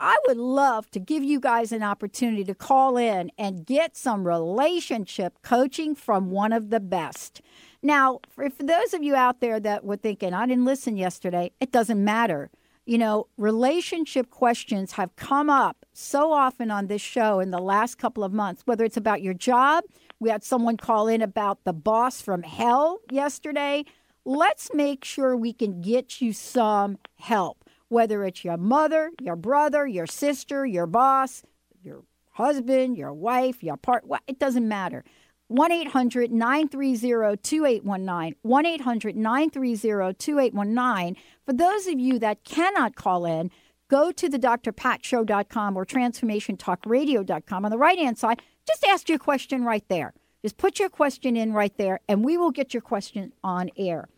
[0.00, 4.26] I would love to give you guys an opportunity to call in and get some
[4.26, 7.40] relationship coaching from one of the best.
[7.82, 11.52] Now, for, for those of you out there that were thinking, I didn't listen yesterday,
[11.61, 12.50] it doesn't matter
[12.88, 17.98] you know, relationship questions have come up so often on this show in the last
[17.98, 19.84] couple of months, whether it's about your job.
[20.20, 23.84] We had someone call in about the boss from hell yesterday.
[24.24, 29.87] Let's make sure we can get you some help, whether it's your mother, your brother,
[29.87, 31.42] your sister, your boss,
[31.83, 34.05] your husband, your wife, your part.
[34.27, 35.05] It doesn't matter.
[35.48, 38.37] 1 800 930 2819.
[38.42, 41.22] 1 800 930 2819.
[41.46, 43.51] For those of you that cannot call in,
[43.88, 47.65] go to the drpatshow.com or transformationtalkradio.com.
[47.65, 50.12] On the right hand side, just ask your question right there.
[50.42, 54.08] Just put your question in right there, and we will get your question on air.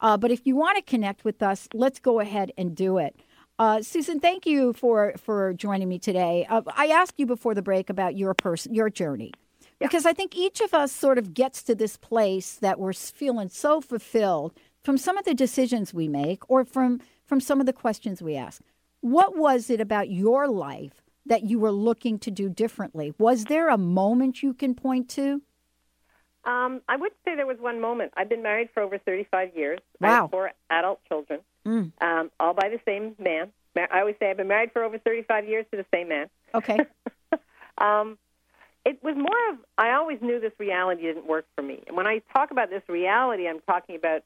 [0.00, 3.16] Uh, but if you want to connect with us, let's go ahead and do it.
[3.60, 6.46] Uh, Susan, thank you for for joining me today.
[6.48, 9.32] Uh, I asked you before the break about your person, your journey
[9.78, 13.50] because I think each of us sort of gets to this place that we're feeling
[13.50, 17.74] so fulfilled from some of the decisions we make or from from some of the
[17.74, 18.62] questions we ask.
[19.02, 23.12] What was it about your life that you were looking to do differently?
[23.18, 25.42] Was there a moment you can point to?
[26.44, 28.12] Um, I would say there was one moment.
[28.16, 29.80] I've been married for over 35 years.
[30.00, 30.20] I Wow.
[30.22, 31.40] have four adult children,
[31.70, 31.92] Mm.
[32.00, 33.52] um, all by the same man.
[33.76, 36.28] I always say I've been married for over 35 years to the same man.
[36.54, 36.78] Okay.
[37.78, 38.18] Um,
[38.84, 41.82] it was more of I always knew this reality didn't work for me.
[41.86, 44.22] And when I talk about this reality, I'm talking about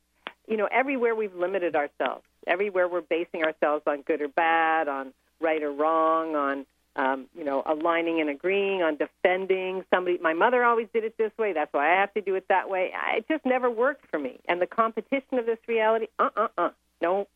[0.49, 5.13] you know everywhere we've limited ourselves, everywhere we're basing ourselves on good or bad, on
[5.41, 6.67] right or wrong, on
[6.97, 10.19] um, you know aligning and agreeing, on defending somebody.
[10.21, 12.69] My mother always did it this way, that's why I have to do it that
[12.69, 12.91] way.
[12.93, 14.41] I- It just never worked for me.
[14.49, 16.71] And the competition of this reality, uh, uh, uh,
[17.05, 17.29] no,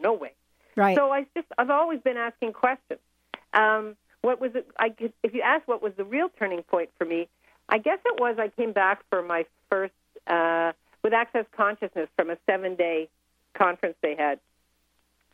[0.00, 0.32] no way.
[0.76, 0.96] Right.
[0.96, 3.00] So I just I've always been asking questions.
[3.52, 4.66] Um, what was it?
[4.78, 7.28] I could, if you ask what was the real turning point for me,
[7.68, 9.94] I guess it was I came back for my first
[10.26, 10.72] uh,
[11.02, 13.08] with Access Consciousness from a seven day
[13.54, 14.40] conference they had,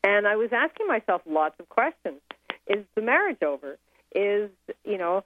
[0.05, 2.20] and I was asking myself lots of questions.
[2.66, 3.78] Is the marriage over?
[4.14, 4.51] Is
[4.84, 5.24] you know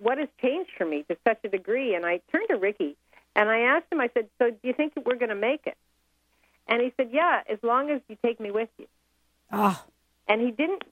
[0.00, 1.94] what has changed for me to such a degree?
[1.94, 2.96] And I turned to Ricky
[3.34, 4.00] and I asked him.
[4.00, 5.76] I said, "So do you think we're going to make it?"
[6.68, 8.86] And he said, "Yeah, as long as you take me with you."
[9.50, 9.82] Oh,
[10.28, 10.82] and he didn't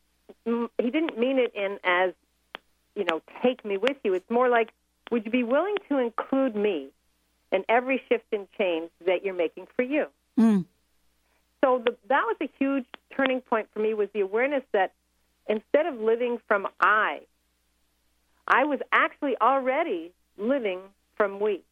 [0.45, 2.13] he didn't mean it in as
[2.95, 4.71] you know take me with you it's more like
[5.11, 6.89] would you be willing to include me
[7.53, 10.07] in every shift and change that you're making for you
[10.39, 10.67] Mm.
[11.65, 12.85] so the, that was a huge
[13.17, 14.93] turning point for me was the awareness that
[15.49, 17.21] instead of living from i
[18.47, 20.81] i was actually already living
[21.17, 21.63] from we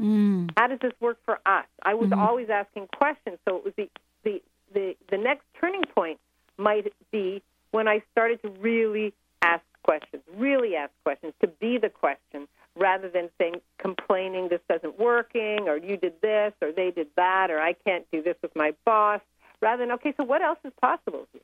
[0.00, 0.50] Mm.
[0.56, 1.66] how does this work for us?
[1.82, 2.18] I was Mhm.
[2.18, 3.88] always asking questions, so it was the,
[4.24, 6.18] the the the next turning point
[6.56, 9.12] might be when I started to really
[9.42, 14.98] ask questions, really ask questions, to be the question rather than saying complaining this doesn't
[14.98, 18.54] working or you did this or they did that or I can't do this with
[18.56, 19.20] my boss.
[19.60, 21.42] Rather than okay, so what else is possible here?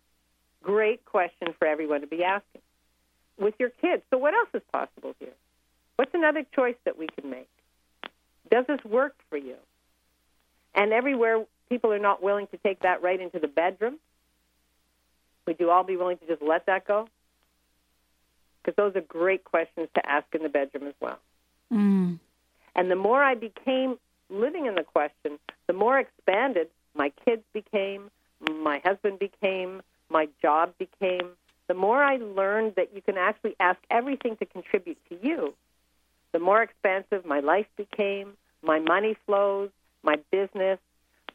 [0.62, 2.62] Great question for everyone to be asking.
[3.38, 5.34] With your kids, so what else is possible here?
[5.96, 7.48] What's another choice that we can make?
[8.58, 9.54] Does this work for you?
[10.74, 13.98] And everywhere people are not willing to take that right into the bedroom,
[15.46, 17.06] would you all be willing to just let that go?
[18.60, 21.20] Because those are great questions to ask in the bedroom as well.
[21.72, 22.18] Mm.
[22.74, 23.96] And the more I became
[24.28, 25.38] living in the question,
[25.68, 31.28] the more expanded my kids became, my husband became, my job became.
[31.68, 35.54] The more I learned that you can actually ask everything to contribute to you,
[36.32, 38.32] the more expansive my life became,
[38.62, 39.70] my money flows,
[40.02, 40.78] my business,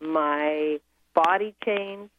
[0.01, 0.79] my
[1.13, 2.11] body changed.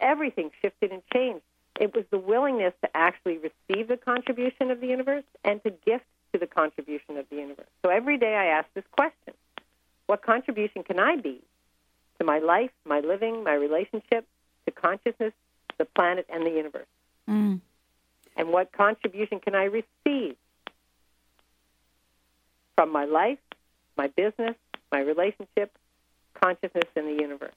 [0.00, 1.42] Everything shifted and changed.
[1.80, 6.04] It was the willingness to actually receive the contribution of the universe and to gift
[6.32, 7.68] to the contribution of the universe.
[7.82, 9.34] So every day I ask this question
[10.06, 11.40] What contribution can I be
[12.18, 14.26] to my life, my living, my relationship,
[14.66, 15.32] to consciousness,
[15.78, 16.86] the planet, and the universe?
[17.28, 17.60] Mm.
[18.36, 20.36] And what contribution can I receive
[22.76, 23.38] from my life,
[23.96, 24.56] my business,
[24.90, 25.76] my relationship,
[26.42, 27.54] consciousness, and the universe?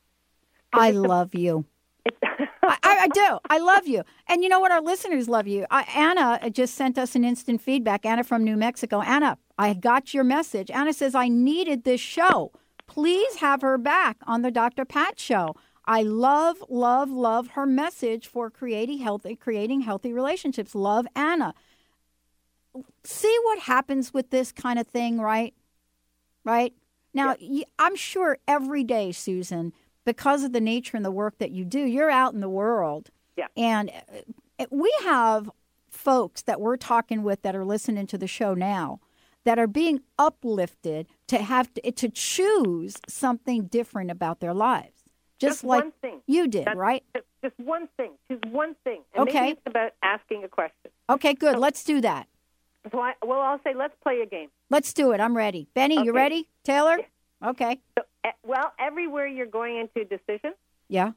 [0.73, 1.65] I love you.
[2.23, 3.39] I, I, I do.
[3.49, 4.03] I love you.
[4.27, 4.71] And you know what?
[4.71, 5.65] Our listeners love you.
[5.71, 8.05] I, Anna just sent us an instant feedback.
[8.05, 9.01] Anna from New Mexico.
[9.01, 10.69] Anna, I got your message.
[10.69, 12.51] Anna says, I needed this show.
[12.87, 14.85] Please have her back on the Dr.
[14.85, 15.55] Pat show.
[15.87, 20.73] I love, love, love her message for creating healthy, creating healthy relationships.
[20.73, 21.53] Love Anna.
[23.03, 25.53] See what happens with this kind of thing, right?
[26.45, 26.73] Right?
[27.13, 27.35] Now,
[27.79, 29.73] I'm sure every day, Susan,
[30.05, 33.09] because of the nature and the work that you do, you're out in the world.
[33.35, 33.47] Yeah.
[33.57, 33.89] And
[34.59, 35.49] uh, we have
[35.89, 38.99] folks that we're talking with that are listening to the show now
[39.45, 45.03] that are being uplifted to have to, to choose something different about their lives.
[45.39, 46.21] Just, Just like one thing.
[46.27, 47.03] you did, That's- right?
[47.43, 48.11] Just, one thing.
[48.29, 49.01] Just one thing.
[49.13, 49.39] And Okay.
[49.41, 50.91] Maybe it's about asking a question.
[51.09, 51.59] Okay, good.
[51.59, 52.27] Let's do that.
[52.91, 54.49] So I, well, I'll say let's play a game.
[54.69, 55.19] Let's do it.
[55.19, 55.67] I'm ready.
[55.73, 56.47] Benny, you ready?
[56.63, 56.99] Taylor?
[57.43, 57.79] Okay.
[57.97, 60.53] So, eh, well, everywhere you're going into a decision,
[60.87, 61.11] Yeah.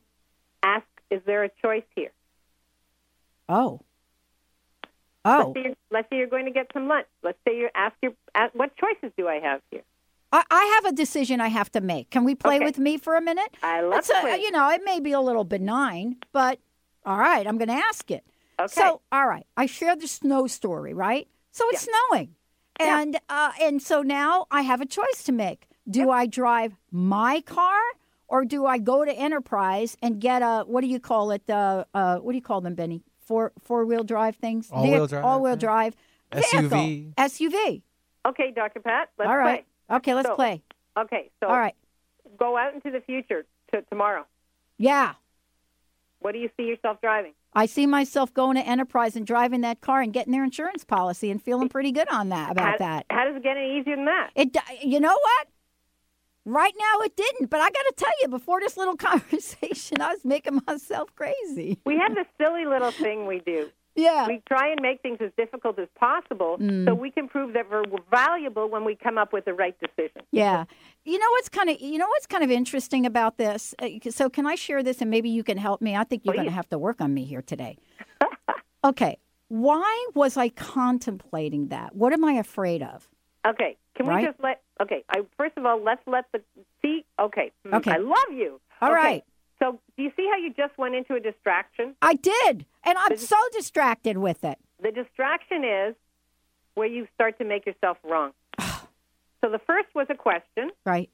[0.62, 2.10] ask: Is there a choice here?
[3.48, 3.80] Oh.
[5.24, 5.38] Oh.
[5.38, 7.06] Let's say, you're, let's say you're going to get some lunch.
[7.22, 9.82] Let's say you ask your ask, what choices do I have here?
[10.32, 12.10] I, I have a decision I have to make.
[12.10, 12.64] Can we play Okay.
[12.64, 13.54] with me for a minute?
[13.62, 16.58] I love a- You know, it may be a little benign, but
[17.04, 18.24] all right, I'm going to ask it.
[18.60, 18.68] Okay.
[18.80, 21.28] So, all right, I shared the snow story, right?
[21.50, 22.34] So it's snowing,
[22.78, 25.66] and uh, and so now I have a choice to make.
[25.88, 27.80] Do I drive my car
[28.28, 31.48] or do I go to Enterprise and get a what do you call it?
[31.48, 33.02] Uh, uh, what do you call them, Benny?
[33.20, 34.68] Four four wheel drive things.
[34.70, 35.56] All-wheel drive, All-wheel yeah.
[35.56, 35.94] drive.
[36.32, 36.68] Vehicle.
[36.70, 37.14] SUV.
[37.14, 37.82] SUV.
[38.26, 38.80] Okay, Dr.
[38.80, 39.10] Pat.
[39.18, 39.64] Let's all right.
[39.88, 39.96] play.
[39.96, 40.62] Okay, let's So- play.
[40.98, 41.74] Okay, so All right.
[42.36, 44.26] go out into the future to tomorrow.
[44.78, 45.14] Yeah.
[46.18, 47.32] What do you see yourself driving?
[47.58, 51.28] I see myself going to Enterprise and driving that car and getting their insurance policy
[51.28, 53.06] and feeling pretty good on that about how, that.
[53.10, 54.30] How does it get any easier than that?
[54.36, 55.48] It, you know what?
[56.44, 60.12] Right now it didn't, but I got to tell you, before this little conversation, I
[60.12, 61.80] was making myself crazy.
[61.84, 63.70] We have this silly little thing we do.
[63.98, 64.26] Yeah.
[64.28, 66.86] We try and make things as difficult as possible Mm.
[66.86, 70.22] so we can prove that we're valuable when we come up with the right decision.
[70.30, 70.64] Yeah.
[71.04, 73.74] You know what's kind of you know what's kind of interesting about this?
[73.80, 75.96] Uh, So can I share this and maybe you can help me?
[75.96, 77.76] I think you're going to have to work on me here today.
[78.84, 79.18] okay.
[79.48, 81.94] Why was I contemplating that?
[81.96, 83.08] What am I afraid of?
[83.46, 83.76] Okay.
[83.94, 84.62] Can we just let?
[84.80, 85.04] Okay.
[85.10, 86.40] I, first of all, let's let the
[86.82, 87.04] see.
[87.18, 87.50] Okay.
[87.64, 87.92] Hmm, Okay.
[87.92, 88.60] I love you.
[88.80, 88.96] All okay.
[88.96, 89.24] right.
[89.60, 91.94] So, do you see how you just went into a distraction?
[92.00, 94.58] I did, and I'm so distracted with it.
[94.82, 95.94] The distraction is
[96.74, 98.32] where you start to make yourself wrong.
[98.60, 101.10] so the first was a question, Right.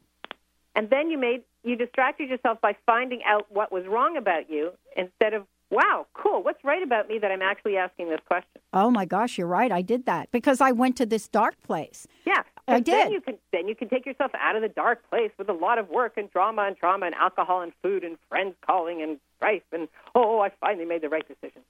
[0.77, 4.73] and then you made you distracted yourself by finding out what was wrong about you
[4.97, 8.61] instead of wow, cool, what's right about me that I'm actually asking this question.
[8.73, 9.73] Oh my gosh, you're right.
[9.73, 12.07] I did that because I went to this dark place.
[12.27, 15.09] Yeah, I 'cause Then you can then you can take yourself out of the dark
[15.11, 18.17] place with a lot of work and drama and trauma and alcohol and food and
[18.29, 21.63] friends calling and strife and oh, I finally made the right decision.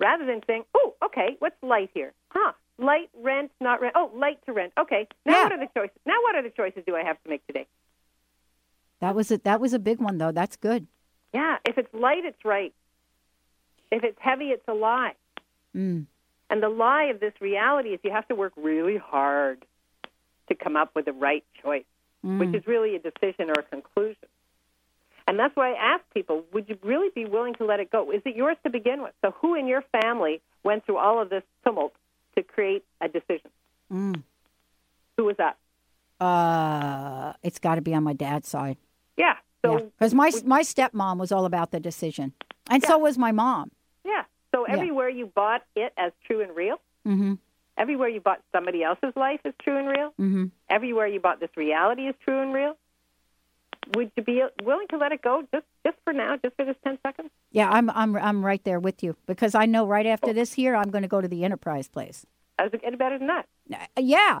[0.00, 2.12] Rather than saying, oh, okay, what's light here?
[2.30, 2.52] Huh?
[2.78, 3.94] Light, rent, not rent.
[3.96, 4.72] Oh, light to rent.
[4.78, 5.08] Okay.
[5.26, 5.42] Now Yeah.
[5.44, 5.96] what are the choices?
[6.06, 7.66] Now what are the choices do I have to make today?
[9.00, 10.32] That was a, that was a big one though.
[10.32, 10.86] That's good.
[11.34, 11.58] Yeah.
[11.64, 12.72] If it's light, it's right.
[13.90, 15.14] If it's heavy, it's a lie.
[15.76, 16.06] Mm.
[16.50, 19.64] And the lie of this reality is you have to work really hard
[20.48, 21.84] to come up with the right choice,
[22.24, 22.40] Mm.
[22.40, 24.26] which is really a decision or a conclusion.
[25.28, 28.10] And that's why I ask people, would you really be willing to let it go?
[28.10, 29.12] Is it yours to begin with?
[29.22, 31.92] So who in your family went through all of this tumult
[32.36, 33.50] to create a decision?
[33.92, 34.22] Mm.
[35.16, 35.56] Who was that?
[36.20, 38.76] Uh, it's got to be on my dad's side.
[39.16, 39.34] Yeah.
[39.64, 42.32] So because my my stepmom was all about the decision,
[42.70, 43.70] and so was my mom.
[44.04, 44.24] yeah.
[44.54, 44.74] So Yeah.
[44.74, 47.34] everywhere you bought it as true and real, Mm-hmm.
[47.78, 50.44] Everywhere you bought somebody else's life is true and real, Mm-hmm.
[50.68, 52.76] everywhere you bought this reality is true and real,
[53.94, 56.76] would you be willing to let it go just just for now, just for this
[56.84, 57.30] ten seconds?
[57.52, 60.74] Yeah, I'm I'm I'm right there with you because I know right after this here
[60.76, 62.26] I'm going to go to the Enterprise place.
[62.58, 63.46] Does it get better than that?
[63.72, 64.40] Uh, Yeah,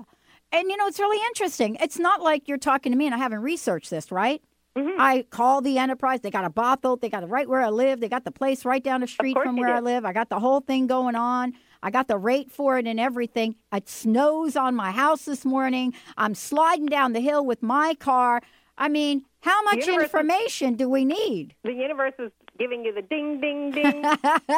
[0.52, 1.76] and you know it's really interesting.
[1.80, 4.42] It's not like you're talking to me and I haven't researched this, right?
[4.76, 5.00] Mm-hmm.
[5.00, 6.20] I call the Enterprise.
[6.20, 6.96] They got a brothel.
[6.96, 8.00] They got it right where I live.
[8.00, 10.04] They got the place right down the street from where I live.
[10.04, 11.54] I got the whole thing going on.
[11.82, 13.54] I got the rate for it and everything.
[13.72, 15.94] It snows on my house this morning.
[16.16, 18.40] I'm sliding down the hill with my car.
[18.76, 21.54] I mean, how much universe is- information do we need?
[21.64, 24.04] The universe is giving you the ding, ding, ding.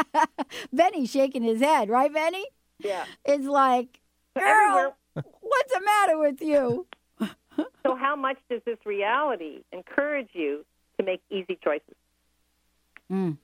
[0.72, 2.44] Benny's shaking his head, right, Benny?
[2.78, 3.04] yeah.
[3.24, 4.00] It's like,
[4.36, 6.86] So girl, what's the matter with you?
[7.84, 10.64] So how much does this reality encourage you
[10.98, 11.94] to make easy choices?
[13.12, 13.36] Mm.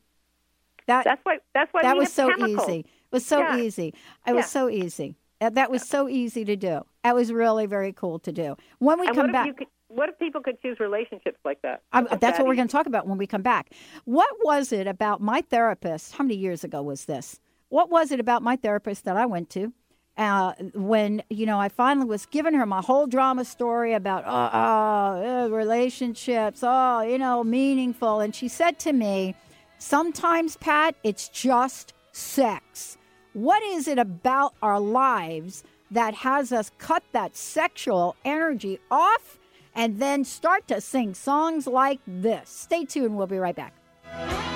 [0.87, 1.39] That That's why.
[1.53, 2.68] That's why that was so chemicals.
[2.68, 2.87] easy.
[3.07, 3.59] It was so Yeah.
[3.59, 3.95] easy.
[4.27, 5.17] It was so easy.
[5.41, 6.83] Uh, That was so easy to do.
[7.05, 8.57] That was really very cool to do.
[8.79, 11.83] When we and come what back, could, what if people could choose relationships like that?
[11.93, 13.73] That's that what we're going to talk about when we come back.
[14.05, 16.15] What was it about my therapist?
[16.15, 17.39] How many years ago was this?
[17.69, 19.73] What was it about my therapist that I went to
[20.17, 25.45] uh, when you know I finally was giving her my whole drama story about uh,
[25.45, 29.35] uh, relationships, oh you know meaningful, and she said to me,
[29.79, 32.96] "Sometimes, Pat, it's just sex.
[33.37, 39.39] What is it about our lives?" That has us cut that sexual energy off
[39.74, 42.49] and then start to sing songs like this.
[42.49, 43.16] Stay tuned.
[43.16, 44.56] We'll be right back.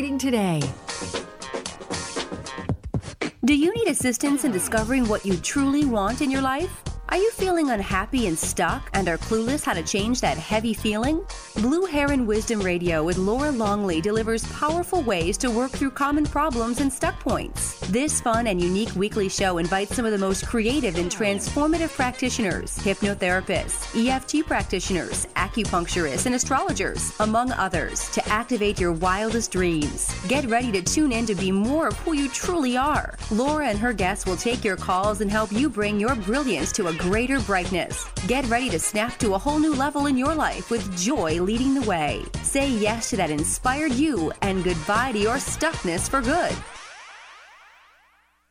[0.01, 0.59] today.
[3.45, 6.90] Do you need assistance in discovering what you truly want in your life?
[7.11, 11.25] Are you feeling unhappy and stuck and are clueless how to change that heavy feeling?
[11.55, 16.79] Blue Heron Wisdom Radio with Laura Longley delivers powerful ways to work through common problems
[16.79, 17.77] and stuck points.
[17.89, 22.77] This fun and unique weekly show invites some of the most creative and transformative practitioners,
[22.77, 30.15] hypnotherapists, EFT practitioners, acupuncturists, and astrologers, among others, to activate your wildest dreams.
[30.29, 33.15] Get ready to tune in to be more of who you truly are.
[33.31, 36.87] Laura and her guests will take your calls and help you bring your brilliance to
[36.87, 38.05] a greater brightness.
[38.27, 41.73] Get ready to snap to a whole new level in your life with joy leading
[41.73, 42.23] the way.
[42.43, 46.55] Say yes to that inspired you and goodbye to your stuckness for good.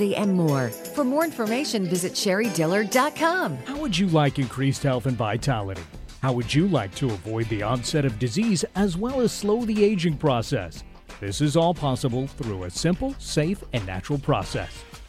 [0.00, 0.68] and more.
[0.68, 3.56] For more information, visit sherriedillard.com.
[3.58, 5.82] How would you like increased health and vitality?
[6.22, 9.84] How would you like to avoid the onset of disease as well as slow the
[9.84, 10.84] aging process?
[11.20, 14.84] This is all possible through a simple, safe, and natural process.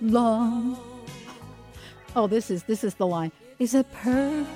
[0.00, 0.78] long.
[2.16, 3.32] Oh, this is this is the line.
[3.58, 4.46] Is a per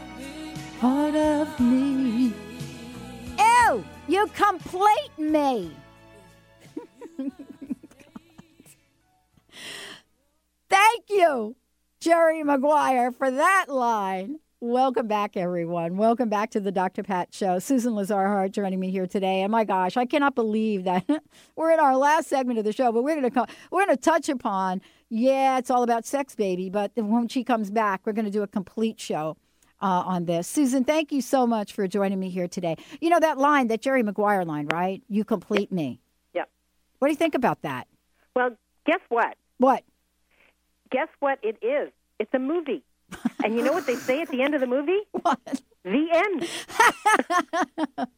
[0.80, 2.32] part of me.
[3.38, 3.84] Ew!
[4.08, 5.70] You complete me.
[10.68, 11.56] Thank you,
[12.00, 14.40] Jerry Maguire, for that line.
[14.66, 15.98] Welcome back, everyone.
[15.98, 17.02] Welcome back to the Dr.
[17.02, 17.58] Pat Show.
[17.58, 19.42] Susan Lazar Hart joining me here today.
[19.42, 21.04] And my gosh, I cannot believe that
[21.56, 24.02] we're in our last segment of the show, but we're going to we're going to
[24.02, 24.80] touch upon.
[25.10, 26.70] Yeah, it's all about sex, baby.
[26.70, 29.36] But when she comes back, we're going to do a complete show
[29.82, 30.48] uh, on this.
[30.48, 32.76] Susan, thank you so much for joining me here today.
[33.02, 35.02] You know that line, that Jerry Maguire line, right?
[35.10, 36.00] You complete me.
[36.32, 36.48] Yep.
[37.00, 37.86] What do you think about that?
[38.34, 38.56] Well,
[38.86, 39.36] guess what?
[39.58, 39.84] What?
[40.90, 41.92] Guess what it is?
[42.18, 42.82] It's a movie.
[43.44, 45.00] And you know what they say at the end of the movie?
[45.22, 45.38] What?
[45.84, 46.48] The end.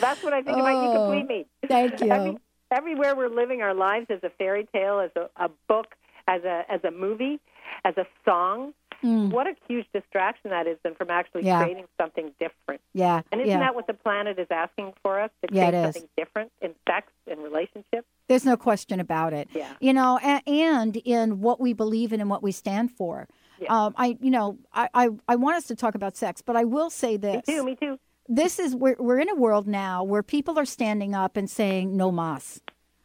[0.00, 1.46] That's what I think about You Oh, Complete Me.
[1.66, 2.10] thank you.
[2.10, 2.36] Every,
[2.70, 5.94] everywhere we're living our lives as a fairy tale, as a, a book,
[6.28, 7.40] as a as a movie,
[7.84, 8.74] as a song.
[9.02, 9.30] Mm.
[9.32, 11.60] What a huge distraction that is than from actually Yeah.
[11.64, 12.80] creating something different.
[12.94, 13.22] Yeah.
[13.32, 13.58] And isn't yeah.
[13.58, 15.94] that what the planet is asking for us to create is.
[15.94, 18.06] something different in sex and relationships?
[18.28, 19.48] There's no question about it.
[19.52, 19.72] Yeah.
[19.80, 23.26] You know, and, and in what we believe in and what we stand for.
[23.68, 26.64] Um, I, you know, I, I, I want us to talk about sex, but I
[26.64, 27.46] will say this.
[27.46, 27.64] Me too.
[27.64, 27.98] Me too.
[28.28, 31.96] This is we're we're in a world now where people are standing up and saying
[31.96, 32.60] no mas.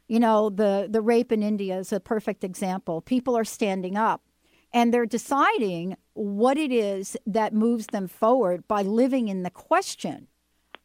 [0.07, 3.01] You know, the the rape in India is a perfect example.
[3.01, 4.21] People are standing up
[4.73, 10.27] and they're deciding what it is that moves them forward by living in the question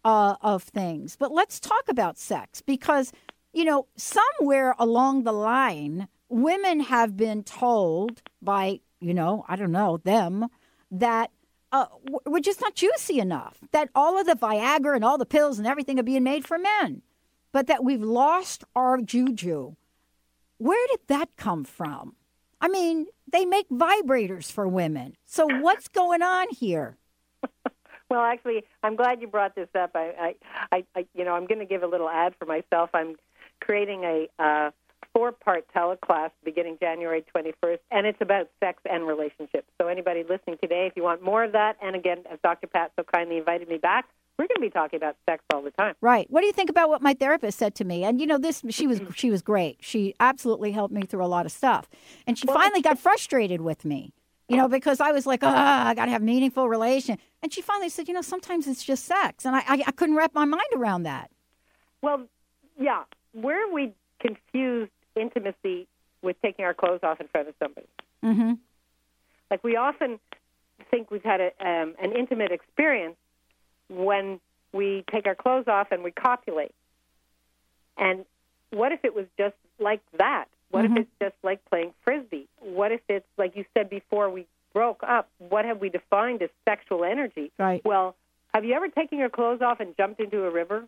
[0.05, 1.17] uh, of things.
[1.17, 3.13] But let's talk about sex because,
[3.53, 9.73] you know, somewhere along the line, women have been told by, you know, I don't
[9.73, 10.49] know, them,
[10.91, 11.31] that
[11.73, 11.87] uh,
[12.27, 15.67] we're just not juicy enough, that all of the Viagra and all the pills and
[15.67, 17.03] everything are being made for men,
[17.51, 19.75] but that we've lost our juju.
[20.59, 22.15] Where did that come from?
[22.61, 25.17] I mean, they make vibrators for women.
[25.25, 26.97] So what's going on here?
[28.13, 29.93] Well, actually, I'm glad you brought this up.
[29.95, 30.35] I,
[30.71, 32.91] I, I you know, I'm going to give a little ad for myself.
[32.93, 33.17] I'm
[33.63, 34.71] creating a uh,
[35.13, 39.69] four-part teleclass beginning January 21st, and it's about sex and relationships.
[39.81, 42.67] So, anybody listening today, if you want more of that, and again, as Dr.
[42.67, 44.07] Pat so kindly invited me back,
[44.39, 45.95] we're going to be talking about sex all the time.
[46.01, 46.27] Right.
[46.31, 48.05] What do you think about what my therapist said to me?
[48.05, 49.79] And you know, this she was she was great.
[49.81, 51.89] She absolutely helped me through a lot of stuff.
[52.27, 54.13] And she finally got frustrated with me.
[54.49, 57.17] You know, because I was like, ah, I got to have meaningful relation.
[57.43, 60.17] And she finally said, you know, sometimes it's just sex, and I, I I couldn't
[60.17, 61.31] wrap my mind around that.
[62.03, 62.27] Well,
[62.79, 65.87] yeah, where are we confused intimacy
[66.23, 67.87] with taking our clothes off in front of somebody.
[68.25, 68.53] Mm-hmm.
[69.51, 70.19] Like we often
[70.91, 73.17] think we've had a, um, an intimate experience
[73.89, 74.41] when
[74.73, 76.75] we take our clothes off and we copulate.
[77.99, 78.25] And
[78.71, 80.47] what if it was just like that?
[80.71, 80.93] What Mhm.
[80.93, 82.49] if it's just like playing frisbee?
[82.61, 85.29] What if it's like you said before we broke up?
[85.39, 87.53] What have we defined as sexual energy?
[87.59, 87.85] Right.
[87.85, 88.17] Well,
[88.55, 90.87] have you ever taken your clothes off and jumped into a river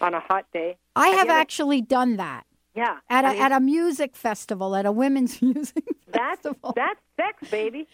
[0.00, 0.78] on a hot day?
[0.96, 2.98] I have ever- actually done that Yeah.
[3.10, 5.84] at a mean, at a music festival, at a women's music.
[6.12, 6.46] that's
[6.76, 7.88] that's sex, baby.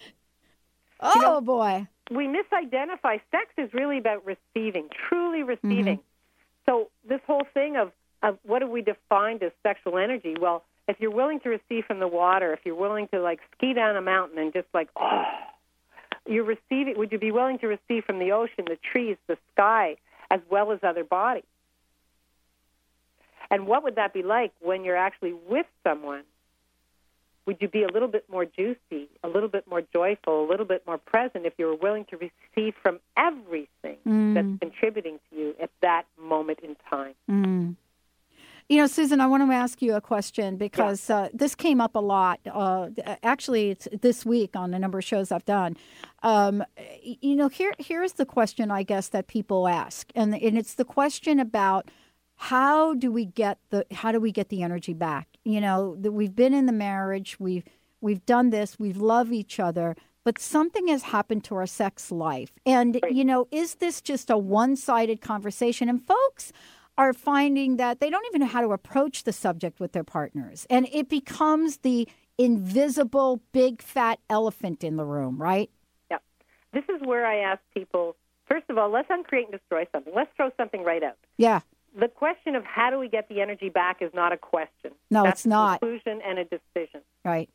[1.01, 1.87] Oh boy.
[2.11, 5.99] we misidentify sex is really about receiving, truly receiving.
[5.99, 6.67] Mm-hmm.
[6.67, 10.37] So this whole thing of, of what have we defined as sexual energy?
[10.41, 13.73] Well, if you're willing to receive from the water, if you're willing to like ski
[13.75, 15.25] down a mountain and just like, oh,
[16.27, 19.97] you're receiving, would you be willing to receive from the ocean, the trees, the sky,
[20.31, 21.45] as well as other bodies?
[23.51, 26.23] And what would that be like when you're actually with someone?
[27.47, 30.65] Would you be a little bit more juicy, a little bit more joyful, a little
[30.65, 34.35] bit more present if you were willing to receive from everything Mm.
[34.35, 37.15] that's contributing to you at that moment in time?
[37.31, 37.77] Mm.
[38.71, 41.95] You know, Susan, I want to ask you a question because uh, this came up
[41.95, 42.41] a lot.
[42.51, 42.89] Uh,
[43.23, 45.77] actually, it's this week on a number of shows I've done.
[46.23, 46.65] Um,
[47.03, 50.85] you know, here here's the question I guess that people ask, and and it's the
[50.87, 51.91] question about
[52.37, 55.29] how do we get the how do we get the energy back?
[55.45, 57.65] You know, that we've been in the marriage, we've
[58.01, 62.53] we've done this, we've loved each other, but something has happened to our sex life.
[62.67, 65.89] And you know, is this just a one-sided conversation?
[65.89, 66.53] And folks
[66.97, 70.67] are finding that they don't even know how to approach the subject with their partners.
[70.71, 72.09] And it becomes the
[72.39, 75.71] invisible big fat elephant in the room, right?
[76.11, 76.19] Yeah.
[76.73, 78.17] This is where I ask people
[78.49, 80.13] first of all, let's uncreate and destroy something.
[80.15, 81.17] Let's throw something right out.
[81.37, 81.61] Yeah.
[81.99, 84.93] The question of how do we get the energy back is not a question.
[85.11, 85.77] No, That's it's not.
[85.77, 87.01] A conclusion and a decision.
[87.25, 87.49] Right.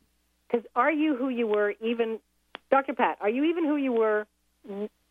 [0.50, 2.18] Because are you who you were even,
[2.70, 2.94] Dr.
[2.94, 4.26] Pat, are you even who you were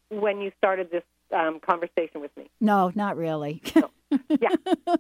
[0.10, 1.04] when you started this
[1.34, 2.50] um, conversation with me?
[2.60, 3.62] No, not really.
[4.30, 4.50] yeah.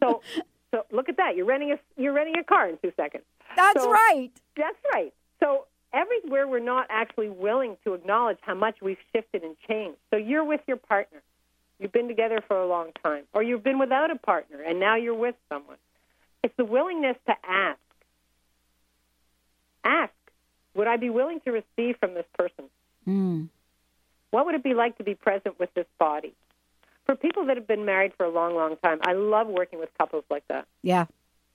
[0.01, 0.21] So,
[0.71, 1.35] so look at that.
[1.35, 3.23] You're renting a you're renting a car in two seconds.
[3.55, 4.29] That's So- right.
[4.55, 5.13] That's right.
[5.41, 9.97] So everywhere we're not actually willing to acknowledge how much we've shifted and changed.
[10.11, 11.21] So you're with your partner.
[11.79, 14.95] You've been together for a long time, or you've been without a partner, and now
[14.95, 15.77] you're with someone.
[16.43, 17.79] It's the willingness to ask.
[19.83, 20.13] Ask,
[20.73, 22.65] would I be willing to receive from this person?
[23.07, 23.47] Mm.
[24.31, 26.33] What would it be like to be present with this body?
[27.05, 29.89] For people that have been married for a long, long time, I love working with
[29.97, 30.67] couples like that.
[30.83, 31.05] Yeah.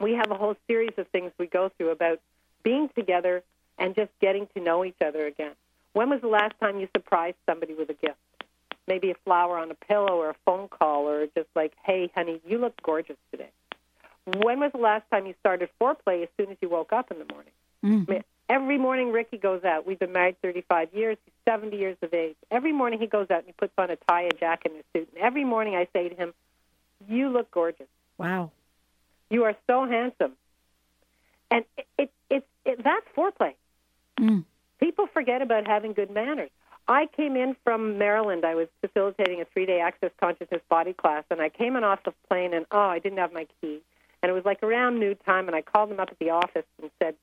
[0.01, 2.21] We have a whole series of things we go through about
[2.63, 3.43] being together
[3.79, 5.53] and just getting to know each other again.
[5.93, 8.17] When was the last time you surprised somebody with a gift?
[8.87, 12.41] Maybe a flower on a pillow or a phone call or just like, hey, honey,
[12.47, 13.51] you look gorgeous today.
[14.27, 17.19] When was the last time you started foreplay as soon as you woke up in
[17.19, 17.53] the morning?
[17.85, 18.09] Mm.
[18.09, 19.87] I mean, every morning Ricky goes out.
[19.87, 21.19] We've been married 35 years.
[21.25, 22.37] He's 70 years of age.
[22.51, 24.99] Every morning he goes out and he puts on a tie, a jacket, and a
[24.99, 25.09] suit.
[25.15, 26.35] And every morning I say to him,
[27.09, 27.89] "You look gorgeous.
[28.17, 28.51] Wow.
[29.31, 30.33] You are so handsome."
[31.51, 33.55] And it, it, it, it that's foreplay.
[34.19, 34.45] Mm.
[34.81, 36.51] People forget about having good manners.
[36.87, 38.45] I came in from Maryland.
[38.45, 42.13] I was facilitating a three-day Access Consciousness body class, and I came in off the
[42.29, 43.81] plane, and oh, I didn't have my key.
[44.23, 46.65] And it was like around noon time, and I called him up at the office
[46.81, 47.15] and said,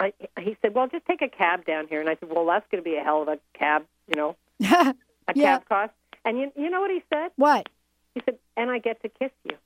[0.00, 2.66] I, he said, "Well, just take a cab down here." And I said, "Well, that's
[2.70, 4.94] going to be a hell of a cab, you know, a
[5.34, 5.58] Yeah.
[5.58, 5.92] cab cost."
[6.24, 7.30] And you, you know what he said?
[7.36, 7.68] What?
[8.14, 9.56] He said, "And I get to kiss you."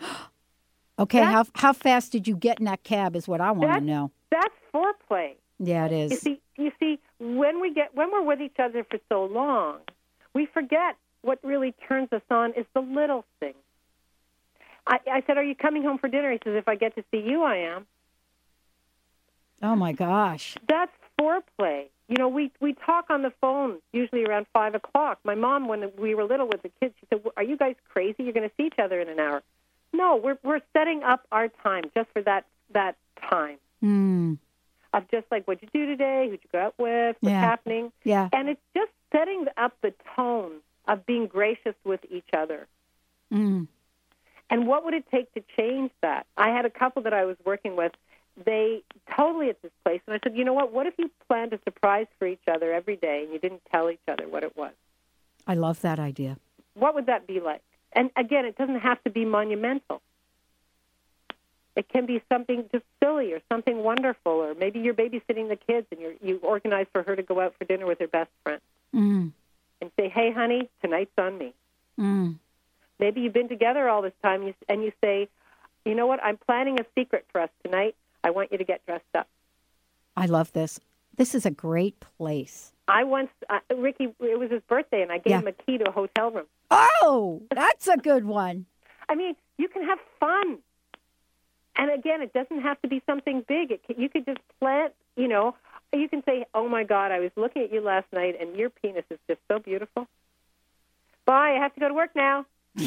[0.98, 3.80] Okay, how how fast did you get in that cab is what I want to
[3.80, 4.10] know.
[4.30, 5.32] That's foreplay.
[5.62, 6.10] Yeah, it is.
[6.10, 9.80] You see, you see, when we get when we're with each other for so long,
[10.34, 13.56] we forget what really turns us on is the little things.
[14.86, 17.04] I, I said, "Are you coming home for dinner?" He says, "If I get to
[17.10, 17.86] see you, I am."
[19.62, 20.56] Oh my gosh.
[20.66, 21.88] That's foreplay.
[22.08, 25.18] You know, we we talk on the phone usually around five o'clock.
[25.24, 28.22] My mom, when we were little with the kids, she said, "Are you guys crazy?
[28.22, 29.42] You're going to see each other in an hour."
[29.92, 32.96] No, we're we're setting up our time just for that that
[33.28, 34.38] time Mm.
[34.92, 37.40] Of just like what you do today, who'd you go out with, what's Yeah.
[37.40, 37.92] happening.
[38.04, 38.28] Yeah.
[38.32, 42.66] And it's just setting up the tone of being gracious with each other.
[43.32, 43.68] Mm.
[44.48, 46.26] And what would it take to change that?
[46.36, 47.92] I had a couple that I was working with.
[48.44, 48.82] They
[49.16, 50.72] totally at this place, and I said, you know what?
[50.72, 53.90] What if you planned a surprise for each other every day, and you didn't tell
[53.90, 54.72] each other what it was?
[55.46, 56.36] I love that idea.
[56.74, 57.62] What would that be like?
[57.92, 60.00] And again, it doesn't have to be monumental.
[61.76, 65.86] It can be something just silly or something wonderful, or maybe you're babysitting the kids
[65.92, 68.60] and you're, you organize for her to go out for dinner with her best friend
[68.94, 69.32] Mm.
[69.80, 71.54] and say, "Hey, honey, tonight's on me."
[71.98, 72.38] Mm.
[72.98, 75.28] Maybe you've been together all this time, and you say,
[75.84, 76.22] "You know what?
[76.24, 77.94] I'm planning a secret for us tonight.
[78.24, 79.28] I want you to get dressed up."
[80.16, 80.80] I love this.
[81.16, 82.72] This is a great place.
[82.88, 85.38] I once, uh, Ricky, it was his birthday, and I gave Yeah.
[85.38, 86.46] him a key to a hotel room.
[86.72, 88.66] Oh, that's a good one.
[89.08, 90.58] I mean, you can have fun.
[91.80, 93.70] And again, it doesn't have to be something big.
[93.70, 95.54] It you could just plant, you know,
[95.94, 98.68] you can say, "Oh my God, I was looking at you last night, and your
[98.68, 100.06] penis is just so beautiful."
[101.24, 101.56] Bye.
[101.56, 102.44] I have to go to work now.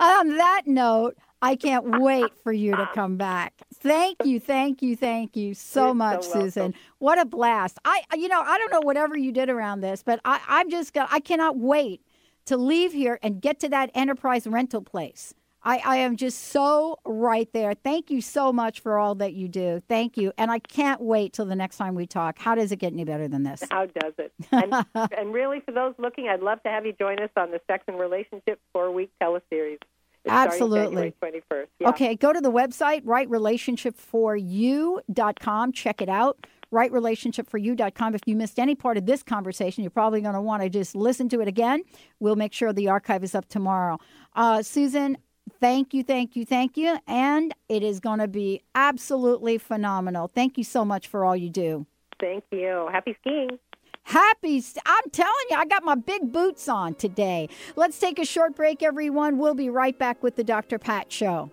[0.00, 3.54] On that note, I can't wait for you to come back.
[3.74, 6.32] Thank you, thank you, thank you so You're much, so.
[6.32, 6.74] Susan.
[6.98, 7.78] What a blast!
[7.84, 10.92] I, you know, I don't know whatever you did around this, but I, I'm just,
[10.92, 12.02] gonna, I cannot wait
[12.46, 15.32] to leave here and get to that enterprise rental place.
[15.66, 17.74] I, I am just so right there.
[17.74, 19.82] Thank you so much for all that you do.
[19.88, 20.32] Thank you.
[20.38, 22.38] And I can't wait till the next time we talk.
[22.38, 23.64] How does it get any better than this?
[23.68, 24.32] How does it?
[24.52, 27.60] And, and really, for those looking, I'd love to have you join us on the
[27.66, 29.80] Sex and Relationships four week teleseries.
[30.24, 31.12] It's Absolutely.
[31.18, 31.66] Starting 21st.
[31.80, 31.88] Yeah.
[31.88, 35.72] Okay, go to the website, rightrelationshipforyou.com.
[35.72, 38.14] Check it out, rightrelationshipforyou.com.
[38.14, 40.94] If you missed any part of this conversation, you're probably going to want to just
[40.94, 41.82] listen to it again.
[42.20, 43.98] We'll make sure the archive is up tomorrow.
[44.34, 45.18] Uh, Susan,
[45.60, 46.98] thank you, thank you, thank you.
[47.06, 50.30] And it is going to be absolutely phenomenal.
[50.34, 51.86] Thank you so much for all you do.
[52.20, 52.88] Thank you.
[52.92, 53.58] Happy skiing.
[54.04, 57.48] Happy, I'm telling you, I got my big boots on today.
[57.74, 59.36] Let's take a short break, everyone.
[59.36, 60.78] We'll be right back with the Dr.
[60.78, 61.50] Pat Show.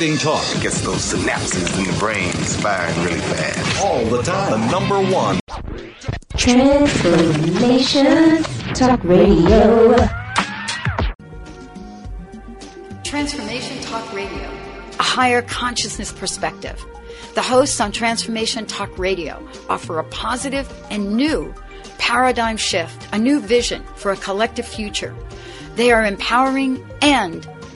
[0.00, 3.84] Stimulating talk gets those synapses in the brain firing really fast.
[3.84, 4.52] All the time.
[4.52, 5.38] The number one.
[6.38, 8.42] Transformation
[8.72, 9.94] Talk Radio.
[13.04, 14.50] Transformation Talk Radio,
[14.98, 16.82] a higher consciousness perspective.
[17.34, 21.54] The hosts on Transformation Talk Radio offer a positive and new
[21.98, 25.14] paradigm shift, a new vision for a collective future.
[25.76, 27.46] They are empowering and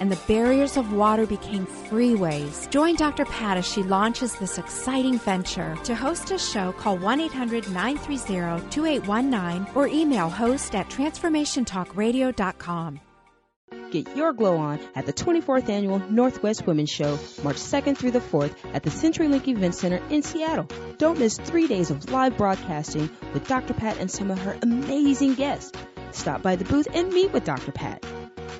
[0.00, 2.68] and the barriers of water became freeways.
[2.70, 3.24] Join Dr.
[3.24, 5.76] Pat as she launches this exciting venture.
[5.84, 13.00] To host a show, call 1 800 930 2819 or email host at transformationtalkradio.com.
[13.90, 18.20] Get your glow on at the 24th Annual Northwest Women's Show, March 2nd through the
[18.20, 20.66] 4th at the CenturyLink Event Center in Seattle.
[20.98, 23.74] Don't miss three days of live broadcasting with Dr.
[23.74, 25.70] Pat and some of her amazing guests.
[26.10, 27.70] Stop by the booth and meet with Dr.
[27.70, 28.04] Pat.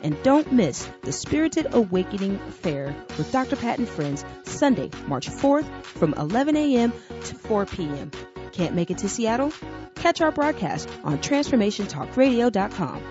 [0.03, 3.57] And don't miss the Spirited Awakening Fair with Dr.
[3.57, 6.93] Pat and Friends Sunday, March 4th from 11 a.m.
[7.25, 8.11] to 4 p.m.
[8.53, 9.53] Can't make it to Seattle?
[9.97, 13.03] Catch our broadcast on TransformationTalkRadio.com.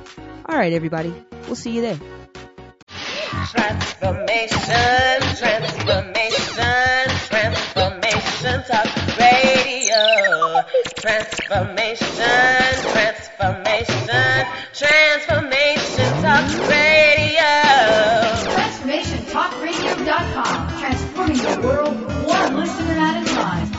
[0.45, 1.13] All right, everybody.
[1.47, 1.99] We'll see you there.
[3.33, 10.05] Transformation, transformation, transformation talk radio.
[11.01, 17.53] Transformation, transformation, transformation talk radio.
[18.53, 23.72] TransformationTalkRadio.com, transforming the world one listener at a time.